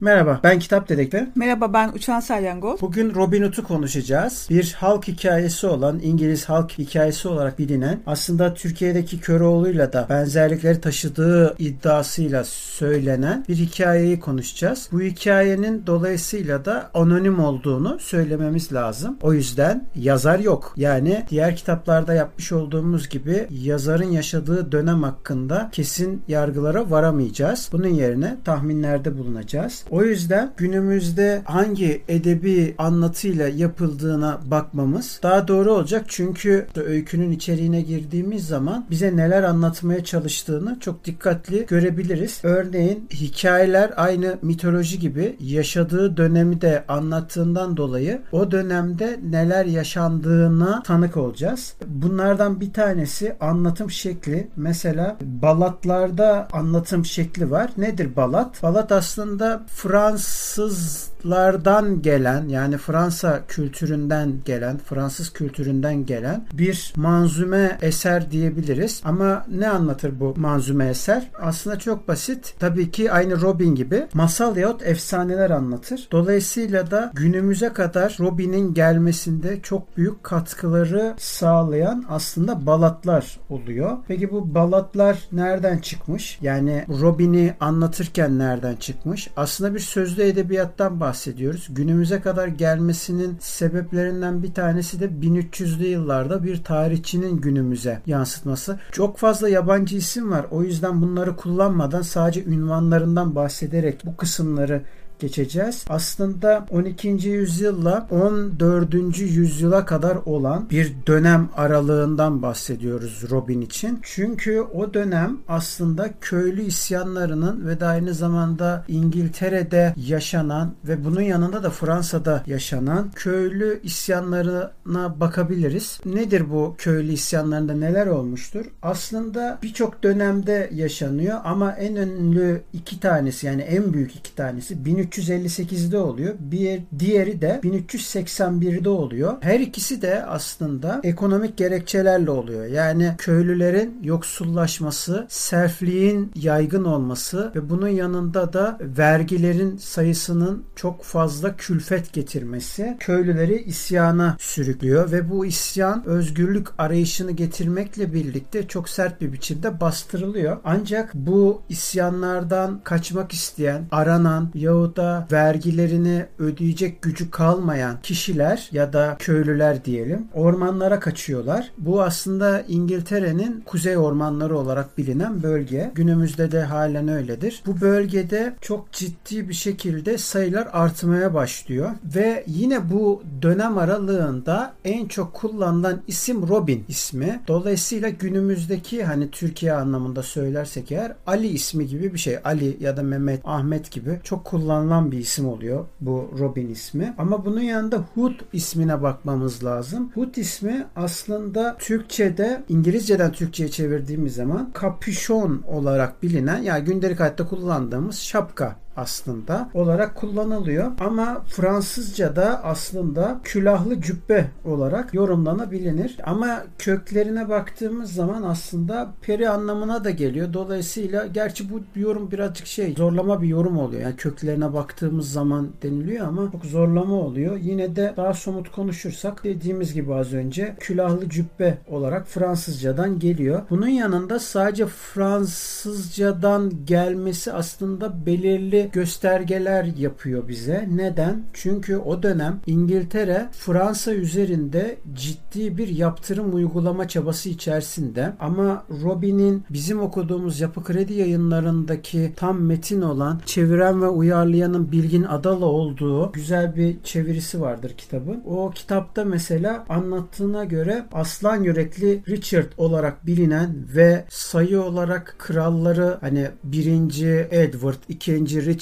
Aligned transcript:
Merhaba 0.00 0.40
ben 0.44 0.58
Kitap 0.58 0.88
Dedektif. 0.88 1.22
Merhaba 1.34 1.72
ben 1.72 1.88
Uçan 1.88 2.20
Salyangoz. 2.20 2.80
Bugün 2.80 3.14
Robin 3.14 3.42
Hood'u 3.42 3.64
konuşacağız. 3.64 4.46
Bir 4.50 4.72
halk 4.72 5.08
hikayesi 5.08 5.66
olan 5.66 6.00
İngiliz 6.02 6.44
halk 6.44 6.78
hikayesi 6.78 7.28
olarak 7.28 7.58
bilinen 7.58 8.00
aslında 8.06 8.54
Türkiye'deki 8.54 9.20
Köroğlu'yla 9.20 9.92
da 9.92 10.06
benzerlikleri 10.10 10.80
taşıdığı 10.80 11.54
iddiasıyla 11.58 12.44
söylenen 12.44 13.44
bir 13.48 13.56
hikayeyi 13.56 14.20
konuşacağız. 14.20 14.88
Bu 14.92 15.00
hikayenin 15.00 15.86
dolayısıyla 15.86 16.64
da 16.64 16.90
anonim 16.94 17.40
olduğunu 17.40 17.98
söylememiz 18.00 18.72
lazım. 18.72 19.18
O 19.22 19.32
yüzden 19.32 19.86
yazar 19.96 20.38
yok. 20.38 20.74
Yani 20.76 21.24
diğer 21.30 21.56
kitaplarda 21.56 22.14
yapmış 22.14 22.52
olduğumuz 22.52 23.08
gibi 23.08 23.46
yazarın 23.50 24.10
yaşadığı 24.10 24.72
dönem 24.72 25.02
hakkında 25.02 25.68
kesin 25.72 26.22
yargılara 26.28 26.90
varamayacağız. 26.90 27.68
Bunun 27.72 27.88
yerine 27.88 28.36
tahminlerde 28.44 29.18
bulunacağız. 29.18 29.83
O 29.90 30.02
yüzden 30.02 30.52
günümüzde 30.56 31.42
hangi 31.44 32.02
edebi 32.08 32.74
anlatıyla 32.78 33.48
yapıldığına 33.48 34.40
bakmamız 34.44 35.20
daha 35.22 35.48
doğru 35.48 35.72
olacak. 35.72 36.04
Çünkü 36.08 36.66
öykünün 36.76 37.30
içeriğine 37.30 37.80
girdiğimiz 37.80 38.46
zaman 38.46 38.86
bize 38.90 39.16
neler 39.16 39.42
anlatmaya 39.42 40.04
çalıştığını 40.04 40.80
çok 40.80 41.04
dikkatli 41.04 41.66
görebiliriz. 41.66 42.40
Örneğin 42.42 43.08
hikayeler 43.12 43.92
aynı 43.96 44.38
mitoloji 44.42 44.98
gibi 44.98 45.36
yaşadığı 45.40 46.16
dönemi 46.16 46.60
de 46.60 46.84
anlattığından 46.88 47.76
dolayı 47.76 48.22
o 48.32 48.50
dönemde 48.50 49.20
neler 49.30 49.64
yaşandığına 49.64 50.82
tanık 50.82 51.16
olacağız. 51.16 51.74
Bunlardan 51.86 52.60
bir 52.60 52.72
tanesi 52.72 53.36
anlatım 53.40 53.90
şekli. 53.90 54.48
Mesela 54.56 55.16
balatlarda 55.20 56.48
anlatım 56.52 57.04
şekli 57.04 57.50
var. 57.50 57.70
Nedir 57.76 58.16
balat? 58.16 58.62
Balat 58.62 58.92
aslında 58.92 59.64
Fransızlardan 59.74 62.02
gelen 62.02 62.48
yani 62.48 62.78
Fransa 62.78 63.42
kültüründen 63.48 64.32
gelen, 64.44 64.78
Fransız 64.78 65.32
kültüründen 65.32 66.06
gelen 66.06 66.46
bir 66.52 66.92
manzume 66.96 67.78
eser 67.82 68.30
diyebiliriz. 68.30 69.02
Ama 69.04 69.46
ne 69.50 69.68
anlatır 69.68 70.20
bu 70.20 70.34
manzume 70.36 70.88
eser? 70.88 71.30
Aslında 71.40 71.78
çok 71.78 72.08
basit. 72.08 72.54
Tabii 72.58 72.90
ki 72.90 73.12
aynı 73.12 73.40
Robin 73.40 73.74
gibi 73.74 74.06
masal 74.14 74.56
yahut 74.56 74.82
efsaneler 74.82 75.50
anlatır. 75.50 76.08
Dolayısıyla 76.12 76.90
da 76.90 77.10
günümüze 77.14 77.68
kadar 77.68 78.16
Robin'in 78.20 78.74
gelmesinde 78.74 79.62
çok 79.62 79.96
büyük 79.96 80.24
katkıları 80.24 81.14
sağlayan 81.18 82.04
aslında 82.08 82.66
balatlar 82.66 83.40
oluyor. 83.50 83.96
Peki 84.08 84.30
bu 84.30 84.54
balatlar 84.54 85.18
nereden 85.32 85.78
çıkmış? 85.78 86.38
Yani 86.42 86.84
Robin'i 86.88 87.54
anlatırken 87.60 88.38
nereden 88.38 88.76
çıkmış? 88.76 89.30
Aslında 89.36 89.63
bir 89.74 89.80
sözlü 89.80 90.22
edebiyattan 90.22 91.00
bahsediyoruz. 91.00 91.66
Günümüze 91.70 92.20
kadar 92.20 92.48
gelmesinin 92.48 93.36
sebeplerinden 93.40 94.42
bir 94.42 94.54
tanesi 94.54 95.00
de 95.00 95.04
1300'lü 95.04 95.84
yıllarda 95.84 96.44
bir 96.44 96.64
tarihçinin 96.64 97.40
günümüze 97.40 98.00
yansıtması. 98.06 98.78
Çok 98.92 99.18
fazla 99.18 99.48
yabancı 99.48 99.96
isim 99.96 100.30
var. 100.30 100.46
O 100.50 100.62
yüzden 100.62 101.02
bunları 101.02 101.36
kullanmadan 101.36 102.02
sadece 102.02 102.44
ünvanlarından 102.44 103.34
bahsederek 103.34 104.06
bu 104.06 104.16
kısımları 104.16 104.82
geçeceğiz. 105.24 105.84
Aslında 105.88 106.66
12. 106.70 107.08
yüzyılla 107.08 108.06
14. 108.10 109.18
yüzyıla 109.18 109.84
kadar 109.84 110.16
olan 110.16 110.70
bir 110.70 110.92
dönem 111.06 111.48
aralığından 111.56 112.42
bahsediyoruz 112.42 113.24
Robin 113.30 113.60
için. 113.60 113.98
Çünkü 114.02 114.60
o 114.60 114.94
dönem 114.94 115.38
aslında 115.48 116.10
köylü 116.20 116.62
isyanlarının 116.62 117.66
ve 117.66 117.80
de 117.80 117.86
aynı 117.86 118.14
zamanda 118.14 118.84
İngiltere'de 118.88 119.94
yaşanan 119.96 120.74
ve 120.84 121.04
bunun 121.04 121.20
yanında 121.20 121.62
da 121.62 121.70
Fransa'da 121.70 122.42
yaşanan 122.46 123.10
köylü 123.14 123.80
isyanlarına 123.82 125.20
bakabiliriz. 125.20 126.00
Nedir 126.04 126.50
bu 126.50 126.74
köylü 126.78 127.12
isyanlarında 127.12 127.74
neler 127.74 128.06
olmuştur? 128.06 128.66
Aslında 128.82 129.58
birçok 129.62 130.02
dönemde 130.02 130.70
yaşanıyor 130.74 131.40
ama 131.44 131.72
en 131.72 131.94
ünlü 131.94 132.62
iki 132.72 133.00
tanesi 133.00 133.46
yani 133.46 133.62
en 133.62 133.92
büyük 133.92 134.16
iki 134.16 134.34
tanesi 134.34 134.84
1300 134.84 135.13
1358'de 135.14 135.98
oluyor. 135.98 136.34
Bir 136.40 136.82
diğeri 136.98 137.40
de 137.40 137.60
1381'de 137.64 138.88
oluyor. 138.88 139.34
Her 139.40 139.60
ikisi 139.60 140.02
de 140.02 140.24
aslında 140.24 141.00
ekonomik 141.04 141.56
gerekçelerle 141.56 142.30
oluyor. 142.30 142.66
Yani 142.66 143.14
köylülerin 143.18 143.98
yoksullaşması, 144.02 145.26
serfliğin 145.28 146.32
yaygın 146.34 146.84
olması 146.84 147.52
ve 147.54 147.70
bunun 147.70 147.88
yanında 147.88 148.52
da 148.52 148.78
vergilerin 148.80 149.76
sayısının 149.76 150.64
çok 150.76 151.02
fazla 151.02 151.56
külfet 151.56 152.12
getirmesi 152.12 152.96
köylüleri 153.00 153.62
isyana 153.62 154.36
sürüklüyor 154.38 155.12
ve 155.12 155.30
bu 155.30 155.46
isyan 155.46 156.06
özgürlük 156.06 156.68
arayışını 156.78 157.32
getirmekle 157.32 158.14
birlikte 158.14 158.68
çok 158.68 158.88
sert 158.88 159.20
bir 159.20 159.32
biçimde 159.32 159.80
bastırılıyor. 159.80 160.56
Ancak 160.64 161.14
bu 161.14 161.62
isyanlardan 161.68 162.80
kaçmak 162.84 163.32
isteyen, 163.32 163.84
aranan 163.90 164.50
yahut 164.54 164.93
da 164.96 165.26
vergilerini 165.32 166.26
ödeyecek 166.38 167.02
gücü 167.02 167.30
kalmayan 167.30 167.96
kişiler 168.02 168.68
ya 168.72 168.92
da 168.92 169.16
köylüler 169.18 169.84
diyelim 169.84 170.28
ormanlara 170.34 171.00
kaçıyorlar. 171.00 171.70
Bu 171.78 172.02
aslında 172.02 172.60
İngiltere'nin 172.68 173.60
kuzey 173.66 173.96
ormanları 173.96 174.58
olarak 174.58 174.98
bilinen 174.98 175.42
bölge. 175.42 175.90
Günümüzde 175.94 176.52
de 176.52 176.62
halen 176.62 177.08
öyledir. 177.08 177.62
Bu 177.66 177.80
bölgede 177.80 178.54
çok 178.60 178.92
ciddi 178.92 179.48
bir 179.48 179.54
şekilde 179.54 180.18
sayılar 180.18 180.68
artmaya 180.72 181.34
başlıyor 181.34 181.90
ve 182.16 182.44
yine 182.46 182.90
bu 182.90 183.22
dönem 183.42 183.78
aralığında 183.78 184.72
en 184.84 185.08
çok 185.08 185.34
kullanılan 185.34 186.00
isim 186.06 186.48
Robin 186.48 186.84
ismi. 186.88 187.40
Dolayısıyla 187.48 188.08
günümüzdeki 188.08 189.04
hani 189.04 189.30
Türkiye 189.30 189.72
anlamında 189.72 190.22
söylersek 190.22 190.92
eğer 190.92 191.12
Ali 191.26 191.46
ismi 191.46 191.86
gibi 191.86 192.14
bir 192.14 192.18
şey. 192.18 192.38
Ali 192.44 192.76
ya 192.80 192.96
da 192.96 193.02
Mehmet, 193.02 193.40
Ahmet 193.44 193.90
gibi 193.90 194.20
çok 194.24 194.44
kullanılan 194.44 194.83
bir 195.12 195.18
isim 195.18 195.48
oluyor 195.48 195.84
bu 196.00 196.30
Robin 196.38 196.68
ismi. 196.68 197.14
Ama 197.18 197.44
bunun 197.44 197.60
yanında 197.60 197.96
Hood 198.14 198.34
ismine 198.52 199.02
bakmamız 199.02 199.64
lazım. 199.64 200.10
Hood 200.14 200.34
ismi 200.34 200.86
aslında 200.96 201.76
Türkçe'de 201.78 202.62
İngilizceden 202.68 203.32
Türkçe'ye 203.32 203.70
çevirdiğimiz 203.70 204.34
zaman 204.34 204.70
kapüşon 204.72 205.62
olarak 205.66 206.22
bilinen 206.22 206.62
yani 206.62 206.84
gündelik 206.84 207.20
hayatta 207.20 207.48
kullandığımız 207.48 208.18
şapka 208.18 208.83
aslında 208.96 209.70
olarak 209.74 210.14
kullanılıyor. 210.14 210.92
Ama 211.00 211.42
Fransızca'da 211.46 212.64
aslında 212.64 213.40
külahlı 213.44 214.00
cübbe 214.00 214.50
olarak 214.64 215.14
yorumlanabilir. 215.14 216.16
Ama 216.24 216.62
köklerine 216.78 217.48
baktığımız 217.48 218.12
zaman 218.12 218.42
aslında 218.42 219.12
peri 219.22 219.48
anlamına 219.48 220.04
da 220.04 220.10
geliyor. 220.10 220.52
Dolayısıyla 220.52 221.26
gerçi 221.26 221.70
bu 221.70 221.80
yorum 222.00 222.30
birazcık 222.30 222.66
şey 222.66 222.94
zorlama 222.94 223.42
bir 223.42 223.48
yorum 223.48 223.78
oluyor. 223.78 224.02
Yani 224.02 224.16
köklerine 224.16 224.72
baktığımız 224.72 225.32
zaman 225.32 225.68
deniliyor 225.82 226.26
ama 226.28 226.52
çok 226.52 226.64
zorlama 226.64 227.14
oluyor. 227.14 227.56
Yine 227.56 227.96
de 227.96 228.14
daha 228.16 228.34
somut 228.34 228.70
konuşursak 228.70 229.44
dediğimiz 229.44 229.94
gibi 229.94 230.14
az 230.14 230.32
önce 230.32 230.76
külahlı 230.80 231.28
cübbe 231.28 231.78
olarak 231.88 232.28
Fransızcadan 232.28 233.18
geliyor. 233.18 233.62
Bunun 233.70 233.88
yanında 233.88 234.38
sadece 234.38 234.86
Fransızcadan 234.86 236.72
gelmesi 236.86 237.52
aslında 237.52 238.26
belirli 238.26 238.83
göstergeler 238.92 239.84
yapıyor 239.84 240.48
bize. 240.48 240.88
Neden? 240.92 241.44
Çünkü 241.52 241.96
o 241.96 242.22
dönem 242.22 242.60
İngiltere 242.66 243.48
Fransa 243.52 244.12
üzerinde 244.14 244.96
ciddi 245.14 245.78
bir 245.78 245.88
yaptırım 245.88 246.54
uygulama 246.54 247.08
çabası 247.08 247.48
içerisinde 247.48 248.32
ama 248.40 248.84
Robin'in 249.02 249.64
bizim 249.70 250.00
okuduğumuz 250.00 250.60
Yapı 250.60 250.84
Kredi 250.84 251.12
yayınlarındaki 251.14 252.32
tam 252.36 252.60
metin 252.60 253.02
olan 253.02 253.40
çeviren 253.46 254.02
ve 254.02 254.08
uyarlayanın 254.08 254.92
Bilgin 254.92 255.22
Adalı 255.22 255.66
olduğu 255.66 256.32
güzel 256.32 256.76
bir 256.76 257.02
çevirisi 257.02 257.60
vardır 257.60 257.94
kitabın. 257.96 258.42
O 258.46 258.70
kitapta 258.70 259.24
mesela 259.24 259.84
anlattığına 259.88 260.64
göre 260.64 261.06
aslan 261.12 261.62
yürekli 261.62 262.22
Richard 262.28 262.72
olarak 262.76 263.26
bilinen 263.26 263.70
ve 263.96 264.24
sayı 264.28 264.82
olarak 264.82 265.36
kralları 265.38 266.18
hani 266.20 266.48
birinci 266.64 267.48
Edward, 267.50 268.02
ikinci 268.08 268.66
Richard 268.66 268.73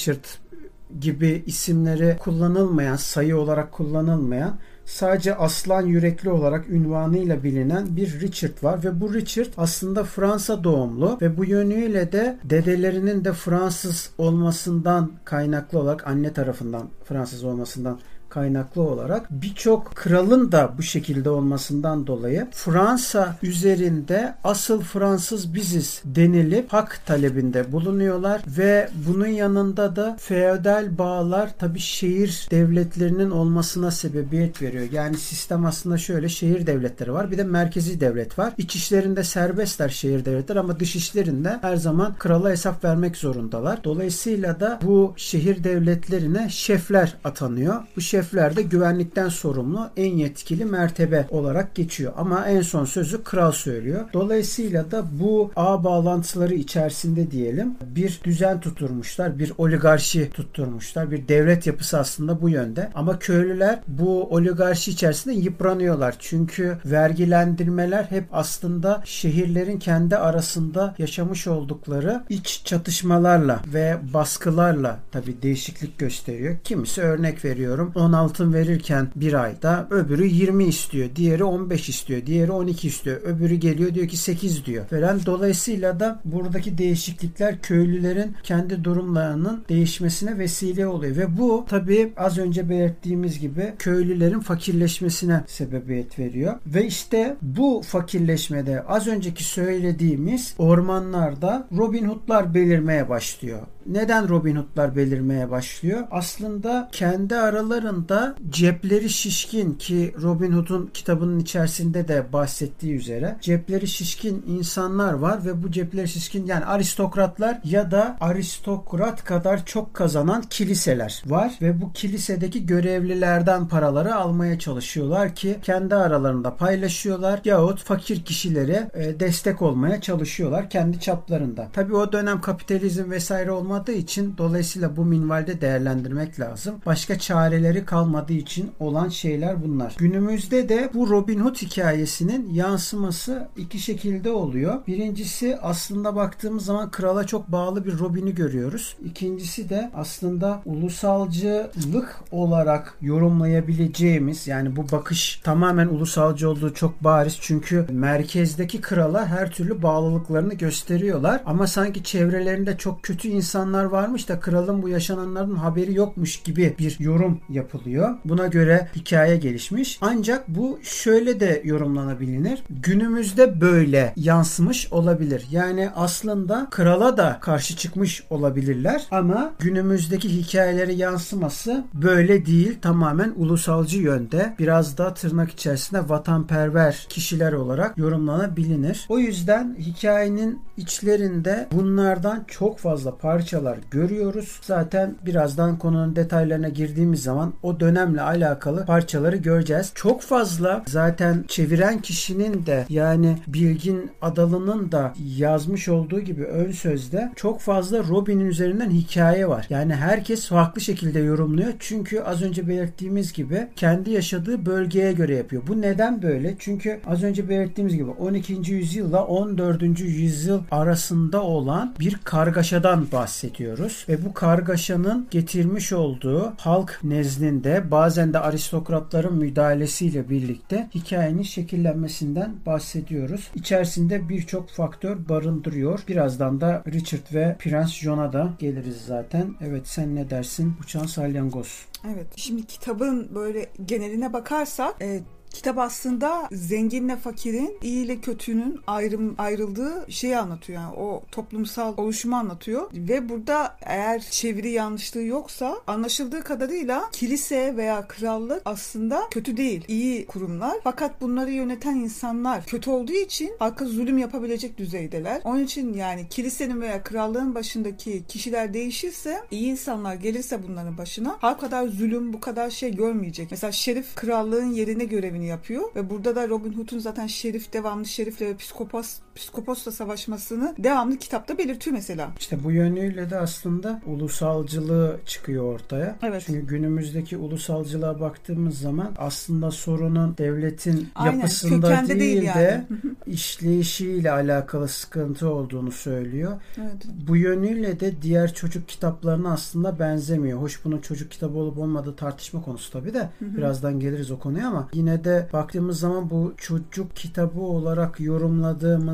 gibi 1.00 1.42
isimleri 1.46 2.16
kullanılmayan, 2.18 2.96
sayı 2.96 3.36
olarak 3.36 3.72
kullanılmayan 3.72 4.58
sadece 4.84 5.34
aslan 5.34 5.86
yürekli 5.86 6.30
olarak 6.30 6.68
ünvanıyla 6.70 7.42
bilinen 7.42 7.96
bir 7.96 8.20
Richard 8.20 8.62
var 8.62 8.84
ve 8.84 9.00
bu 9.00 9.14
Richard 9.14 9.48
aslında 9.56 10.04
Fransa 10.04 10.64
doğumlu 10.64 11.18
ve 11.20 11.36
bu 11.36 11.44
yönüyle 11.44 12.12
de 12.12 12.38
dedelerinin 12.44 13.24
de 13.24 13.32
Fransız 13.32 14.10
olmasından 14.18 15.12
kaynaklı 15.24 15.78
olarak 15.78 16.06
anne 16.06 16.32
tarafından 16.32 16.88
Fransız 17.04 17.44
olmasından 17.44 17.98
kaynaklı 18.32 18.82
olarak 18.82 19.26
birçok 19.30 19.94
kralın 19.94 20.52
da 20.52 20.74
bu 20.78 20.82
şekilde 20.82 21.30
olmasından 21.30 22.06
dolayı 22.06 22.46
Fransa 22.52 23.36
üzerinde 23.42 24.34
asıl 24.44 24.80
Fransız 24.80 25.54
biziz 25.54 26.02
denilip 26.04 26.72
hak 26.72 27.06
talebinde 27.06 27.72
bulunuyorlar 27.72 28.42
ve 28.46 28.88
bunun 29.06 29.26
yanında 29.26 29.96
da 29.96 30.16
feodal 30.20 30.98
bağlar 30.98 31.50
tabi 31.58 31.78
şehir 31.78 32.48
devletlerinin 32.50 33.30
olmasına 33.30 33.90
sebebiyet 33.90 34.62
veriyor. 34.62 34.86
Yani 34.92 35.16
sistem 35.16 35.66
aslında 35.66 35.98
şöyle 35.98 36.28
şehir 36.28 36.66
devletleri 36.66 37.12
var 37.12 37.30
bir 37.30 37.38
de 37.38 37.44
merkezi 37.44 38.00
devlet 38.00 38.38
var. 38.38 38.52
İç 38.58 38.76
işlerinde 38.76 39.24
serbestler 39.24 39.88
şehir 39.88 40.24
devletler 40.24 40.56
ama 40.56 40.80
dış 40.80 40.96
işlerinde 40.96 41.58
her 41.60 41.76
zaman 41.76 42.14
krala 42.18 42.50
hesap 42.50 42.84
vermek 42.84 43.16
zorundalar. 43.16 43.84
Dolayısıyla 43.84 44.60
da 44.60 44.78
bu 44.82 45.14
şehir 45.16 45.64
devletlerine 45.64 46.48
şefler 46.50 47.14
atanıyor. 47.24 47.82
Bu 47.96 48.00
şef 48.00 48.21
şefler 48.22 48.56
de 48.56 48.62
güvenlikten 48.62 49.28
sorumlu 49.28 49.90
en 49.96 50.16
yetkili 50.16 50.64
mertebe 50.64 51.26
olarak 51.30 51.74
geçiyor. 51.74 52.12
Ama 52.16 52.46
en 52.46 52.62
son 52.62 52.84
sözü 52.84 53.22
kral 53.24 53.52
söylüyor. 53.52 54.00
Dolayısıyla 54.12 54.90
da 54.90 55.04
bu 55.20 55.50
ağ 55.56 55.84
bağlantıları 55.84 56.54
içerisinde 56.54 57.30
diyelim 57.30 57.74
bir 57.86 58.20
düzen 58.24 58.60
tutturmuşlar. 58.60 59.38
Bir 59.38 59.52
oligarşi 59.58 60.30
tutturmuşlar. 60.30 61.10
Bir 61.10 61.28
devlet 61.28 61.66
yapısı 61.66 61.98
aslında 61.98 62.42
bu 62.42 62.48
yönde. 62.48 62.90
Ama 62.94 63.18
köylüler 63.18 63.78
bu 63.88 64.24
oligarşi 64.30 64.90
içerisinde 64.90 65.34
yıpranıyorlar. 65.34 66.14
Çünkü 66.18 66.78
vergilendirmeler 66.84 68.04
hep 68.04 68.24
aslında 68.32 69.02
şehirlerin 69.04 69.78
kendi 69.78 70.16
arasında 70.16 70.94
yaşamış 70.98 71.46
oldukları 71.46 72.22
iç 72.28 72.62
çatışmalarla 72.64 73.60
ve 73.74 73.96
baskılarla 74.14 74.98
tabi 75.12 75.42
değişiklik 75.42 75.98
gösteriyor. 75.98 76.56
Kimisi 76.64 77.02
örnek 77.02 77.44
veriyorum 77.44 77.92
16 78.12 78.32
altın 78.32 78.52
verirken 78.52 79.08
bir 79.16 79.32
ayda 79.32 79.86
öbürü 79.90 80.26
20 80.26 80.64
istiyor. 80.64 81.08
Diğeri 81.16 81.44
15 81.44 81.88
istiyor. 81.88 82.26
Diğeri 82.26 82.52
12 82.52 82.88
istiyor. 82.88 83.20
Öbürü 83.22 83.54
geliyor 83.54 83.94
diyor 83.94 84.08
ki 84.08 84.16
8 84.16 84.66
diyor 84.66 84.86
falan. 84.86 85.20
Dolayısıyla 85.26 86.00
da 86.00 86.20
buradaki 86.24 86.78
değişiklikler 86.78 87.62
köylülerin 87.62 88.36
kendi 88.42 88.84
durumlarının 88.84 89.64
değişmesine 89.68 90.38
vesile 90.38 90.86
oluyor. 90.86 91.16
Ve 91.16 91.38
bu 91.38 91.64
tabii 91.68 92.12
az 92.16 92.38
önce 92.38 92.70
belirttiğimiz 92.70 93.38
gibi 93.38 93.72
köylülerin 93.78 94.40
fakirleşmesine 94.40 95.44
sebebiyet 95.46 96.18
veriyor. 96.18 96.54
Ve 96.66 96.86
işte 96.86 97.36
bu 97.42 97.82
fakirleşmede 97.84 98.82
az 98.82 99.06
önceki 99.06 99.44
söylediğimiz 99.44 100.54
ormanlarda 100.58 101.68
Robin 101.76 102.04
Hood'lar 102.04 102.54
belirmeye 102.54 103.08
başlıyor. 103.08 103.60
Neden 103.86 104.28
Robin 104.28 104.56
Hood'lar 104.56 104.96
belirmeye 104.96 105.50
başlıyor? 105.50 106.00
Aslında 106.10 106.88
kendi 106.92 107.36
aralarında 107.36 108.01
cepleri 108.50 109.10
şişkin 109.10 109.74
ki 109.74 110.14
Robin 110.22 110.52
Hood'un 110.52 110.90
kitabının 110.94 111.38
içerisinde 111.38 112.08
de 112.08 112.32
bahsettiği 112.32 112.94
üzere 112.94 113.36
cepleri 113.40 113.88
şişkin 113.88 114.44
insanlar 114.46 115.12
var 115.12 115.44
ve 115.44 115.62
bu 115.62 115.70
cepleri 115.70 116.08
şişkin 116.08 116.46
yani 116.46 116.64
aristokratlar 116.64 117.60
ya 117.64 117.90
da 117.90 118.16
aristokrat 118.20 119.24
kadar 119.24 119.64
çok 119.66 119.94
kazanan 119.94 120.42
kiliseler 120.42 121.22
var 121.26 121.52
ve 121.62 121.80
bu 121.80 121.92
kilisedeki 121.92 122.66
görevlilerden 122.66 123.68
paraları 123.68 124.14
almaya 124.14 124.58
çalışıyorlar 124.58 125.34
ki 125.34 125.58
kendi 125.62 125.94
aralarında 125.94 126.56
paylaşıyorlar 126.56 127.40
yahut 127.44 127.84
fakir 127.84 128.24
kişilere 128.24 128.90
e, 128.94 129.20
destek 129.20 129.62
olmaya 129.62 130.00
çalışıyorlar 130.00 130.70
kendi 130.70 131.00
çaplarında. 131.00 131.68
Tabii 131.72 131.96
o 131.96 132.12
dönem 132.12 132.40
kapitalizm 132.40 133.10
vesaire 133.10 133.50
olma 133.50 133.72
olmadığı 133.72 133.92
için 133.92 134.34
dolayısıyla 134.38 134.96
bu 134.96 135.04
minvalde 135.04 135.60
değerlendirmek 135.60 136.40
lazım. 136.40 136.74
Başka 136.86 137.18
çareleri 137.18 137.84
kalmadığı 137.92 138.32
için 138.32 138.70
olan 138.80 139.08
şeyler 139.08 139.64
bunlar. 139.64 139.94
Günümüzde 139.98 140.68
de 140.68 140.90
bu 140.94 141.10
Robin 141.10 141.38
Hood 141.38 141.56
hikayesinin 141.56 142.50
yansıması 142.54 143.48
iki 143.56 143.78
şekilde 143.78 144.30
oluyor. 144.30 144.86
Birincisi 144.86 145.58
aslında 145.62 146.16
baktığımız 146.16 146.64
zaman 146.64 146.90
krala 146.90 147.26
çok 147.26 147.48
bağlı 147.48 147.84
bir 147.86 147.98
Robin'i 147.98 148.34
görüyoruz. 148.34 148.96
İkincisi 149.04 149.68
de 149.68 149.90
aslında 149.94 150.62
ulusalcılık 150.64 152.20
olarak 152.30 152.94
yorumlayabileceğimiz 153.00 154.46
yani 154.46 154.76
bu 154.76 154.84
bakış 154.92 155.40
tamamen 155.44 155.86
ulusalcı 155.86 156.50
olduğu 156.50 156.74
çok 156.74 157.04
bariz 157.04 157.38
çünkü 157.40 157.86
merkezdeki 157.90 158.80
krala 158.80 159.26
her 159.26 159.50
türlü 159.50 159.82
bağlılıklarını 159.82 160.54
gösteriyorlar 160.54 161.42
ama 161.46 161.66
sanki 161.66 162.04
çevrelerinde 162.04 162.76
çok 162.76 163.02
kötü 163.02 163.28
insan 163.28 163.52
insanlar 163.52 163.84
varmış 163.84 164.28
da 164.28 164.40
kralın 164.40 164.82
bu 164.82 164.88
yaşananların 164.88 165.56
haberi 165.56 165.94
yokmuş 165.94 166.42
gibi 166.42 166.74
bir 166.78 166.96
yorum 167.00 167.40
yapılıyor. 167.48 167.81
Buna 168.24 168.46
göre 168.46 168.88
hikaye 168.96 169.36
gelişmiş. 169.36 169.98
Ancak 170.00 170.48
bu 170.48 170.78
şöyle 170.82 171.40
de 171.40 171.62
yorumlanabilir. 171.64 172.62
Günümüzde 172.70 173.60
böyle 173.60 174.12
yansımış 174.16 174.92
olabilir. 174.92 175.46
Yani 175.50 175.90
aslında 175.96 176.68
krala 176.70 177.16
da 177.16 177.38
karşı 177.40 177.76
çıkmış 177.76 178.24
olabilirler 178.30 179.06
ama 179.10 179.52
günümüzdeki 179.58 180.28
hikayeleri 180.28 180.94
yansıması 180.94 181.84
böyle 181.94 182.46
değil. 182.46 182.78
Tamamen 182.82 183.32
ulusalcı 183.36 183.98
yönde 183.98 184.54
biraz 184.58 184.98
da 184.98 185.14
tırnak 185.14 185.50
içerisinde 185.50 186.08
vatanperver 186.08 187.06
kişiler 187.08 187.52
olarak 187.52 187.98
yorumlanabilir. 187.98 189.06
O 189.08 189.18
yüzden 189.18 189.76
hikayenin 189.78 190.60
içlerinde 190.76 191.68
bunlardan 191.72 192.44
çok 192.48 192.78
fazla 192.78 193.16
parça 193.16 193.52
parçalar 193.52 193.78
görüyoruz. 193.90 194.60
Zaten 194.62 195.16
birazdan 195.26 195.78
konunun 195.78 196.16
detaylarına 196.16 196.68
girdiğimiz 196.68 197.22
zaman 197.22 197.52
o 197.62 197.71
dönemle 197.80 198.22
alakalı 198.22 198.86
parçaları 198.86 199.36
göreceğiz. 199.36 199.92
Çok 199.94 200.22
fazla 200.22 200.82
zaten 200.86 201.44
çeviren 201.48 201.98
kişinin 201.98 202.66
de 202.66 202.86
yani 202.88 203.38
Bilgin 203.46 204.10
Adalı'nın 204.22 204.92
da 204.92 205.14
yazmış 205.36 205.88
olduğu 205.88 206.20
gibi 206.20 206.44
ön 206.44 206.72
sözde 206.72 207.32
çok 207.36 207.60
fazla 207.60 207.98
Robin'in 207.98 208.46
üzerinden 208.46 208.90
hikaye 208.90 209.48
var. 209.48 209.66
Yani 209.70 209.94
herkes 209.94 210.48
farklı 210.48 210.80
şekilde 210.80 211.18
yorumluyor. 211.18 211.72
Çünkü 211.78 212.20
az 212.20 212.42
önce 212.42 212.68
belirttiğimiz 212.68 213.32
gibi 213.32 213.66
kendi 213.76 214.10
yaşadığı 214.10 214.66
bölgeye 214.66 215.12
göre 215.12 215.34
yapıyor. 215.34 215.62
Bu 215.66 215.80
neden 215.80 216.22
böyle? 216.22 216.56
Çünkü 216.58 217.00
az 217.06 217.22
önce 217.22 217.48
belirttiğimiz 217.48 217.96
gibi 217.96 218.10
12. 218.10 218.72
yüzyılla 218.72 219.24
14. 219.24 220.00
yüzyıl 220.00 220.60
arasında 220.70 221.42
olan 221.42 221.94
bir 222.00 222.16
kargaşadan 222.24 223.06
bahsediyor 223.12 223.42
bahsediyoruz. 223.42 224.06
Ve 224.08 224.24
bu 224.24 224.32
kargaşanın 224.34 225.26
getirmiş 225.30 225.92
olduğu 225.92 226.52
halk 226.58 227.00
nezdinde 227.04 227.51
bazen 227.90 228.32
de 228.32 228.38
aristokratların 228.38 229.38
müdahalesiyle 229.38 230.30
birlikte 230.30 230.88
hikayenin 230.94 231.42
şekillenmesinden 231.42 232.54
bahsediyoruz. 232.66 233.50
İçerisinde 233.54 234.28
birçok 234.28 234.68
faktör 234.70 235.28
barındırıyor. 235.28 236.00
Birazdan 236.08 236.60
da 236.60 236.82
Richard 236.92 237.34
ve 237.34 237.56
Prens 237.58 237.92
John'a 237.92 238.32
da 238.32 238.52
geliriz 238.58 238.96
zaten. 239.06 239.54
Evet 239.60 239.88
sen 239.88 240.14
ne 240.16 240.30
dersin? 240.30 240.74
Uçan 240.82 241.06
salyangoz. 241.06 241.86
Evet. 242.14 242.26
Şimdi 242.36 242.66
kitabın 242.66 243.34
böyle 243.34 243.66
geneline 243.86 244.32
bakarsak 244.32 244.94
e, 245.02 245.20
Kitap 245.52 245.78
aslında 245.78 246.48
zenginle 246.52 247.16
fakirin, 247.16 247.78
iyi 247.82 248.04
ile 248.04 248.20
kötünün 248.20 248.80
ayrım 248.86 249.34
ayrıldığı 249.38 250.06
şeyi 250.08 250.38
anlatıyor. 250.38 250.82
Yani 250.82 250.94
o 250.96 251.22
toplumsal 251.32 251.94
oluşumu 251.96 252.36
anlatıyor. 252.36 252.90
Ve 252.94 253.28
burada 253.28 253.76
eğer 253.82 254.20
çeviri 254.20 254.70
yanlışlığı 254.70 255.22
yoksa 255.22 255.78
anlaşıldığı 255.86 256.44
kadarıyla 256.44 257.08
kilise 257.12 257.76
veya 257.76 258.08
krallık 258.08 258.62
aslında 258.64 259.22
kötü 259.30 259.56
değil. 259.56 259.84
iyi 259.88 260.26
kurumlar. 260.26 260.78
Fakat 260.84 261.20
bunları 261.20 261.50
yöneten 261.50 261.96
insanlar 261.96 262.66
kötü 262.66 262.90
olduğu 262.90 263.12
için 263.12 263.52
halka 263.58 263.84
zulüm 263.84 264.18
yapabilecek 264.18 264.78
düzeydeler. 264.78 265.40
Onun 265.44 265.64
için 265.64 265.94
yani 265.94 266.28
kilisenin 266.28 266.80
veya 266.80 267.02
krallığın 267.02 267.54
başındaki 267.54 268.22
kişiler 268.28 268.74
değişirse 268.74 269.42
iyi 269.50 269.66
insanlar 269.66 270.14
gelirse 270.14 270.62
bunların 270.68 270.98
başına 270.98 271.36
halk 271.40 271.60
kadar 271.60 271.86
zulüm 271.86 272.32
bu 272.32 272.40
kadar 272.40 272.70
şey 272.70 272.96
görmeyecek. 272.96 273.50
Mesela 273.50 273.72
şerif 273.72 274.14
krallığın 274.14 274.72
yerine 274.72 275.04
görevini 275.04 275.41
yapıyor. 275.46 275.94
Ve 275.96 276.10
burada 276.10 276.36
da 276.36 276.48
Robin 276.48 276.72
Hood'un 276.72 276.98
zaten 276.98 277.26
şerif 277.26 277.72
devamlı 277.72 278.06
şerifle 278.06 278.46
ve 278.46 278.56
psikopos 278.56 279.18
psikoposla 279.34 279.92
savaşmasını 279.92 280.74
devamlı 280.78 281.16
kitapta 281.16 281.58
belirtiyor 281.58 281.96
mesela. 281.96 282.30
İşte 282.38 282.64
bu 282.64 282.72
yönüyle 282.72 283.30
de 283.30 283.38
aslında 283.38 284.00
ulusalcılığı 284.06 285.20
çıkıyor 285.26 285.64
ortaya. 285.74 286.16
Evet. 286.22 286.42
Çünkü 286.46 286.66
günümüzdeki 286.66 287.36
ulusalcılığa 287.36 288.20
baktığımız 288.20 288.78
zaman 288.78 289.10
aslında 289.18 289.70
sorunun 289.70 290.36
devletin 290.38 291.08
Aynen, 291.14 291.38
yapısında 291.38 292.08
değil, 292.08 292.20
değil 292.20 292.42
de 292.42 292.46
yani. 292.46 292.84
Hı. 293.02 293.30
işleyişiyle 293.30 294.30
alakalı 294.30 294.88
sıkıntı 294.88 295.48
olduğunu 295.48 295.92
söylüyor. 295.92 296.52
Evet. 296.78 297.06
Bu 297.28 297.36
yönüyle 297.36 298.00
de 298.00 298.22
diğer 298.22 298.54
çocuk 298.54 298.88
kitaplarına 298.88 299.52
aslında 299.52 299.98
benzemiyor. 299.98 300.60
Hoş 300.60 300.84
bunun 300.84 300.98
çocuk 300.98 301.30
kitabı 301.30 301.58
olup 301.58 301.78
olmadığı 301.78 302.16
tartışma 302.16 302.62
konusu 302.62 302.92
tabii 302.92 303.14
de. 303.14 303.28
Birazdan 303.40 304.00
geliriz 304.00 304.30
o 304.30 304.38
konuya 304.38 304.68
ama 304.68 304.88
yine 304.92 305.24
de 305.24 305.48
baktığımız 305.52 306.00
zaman 306.00 306.30
bu 306.30 306.54
çocuk 306.56 307.16
kitabı 307.16 307.60
olarak 307.60 308.20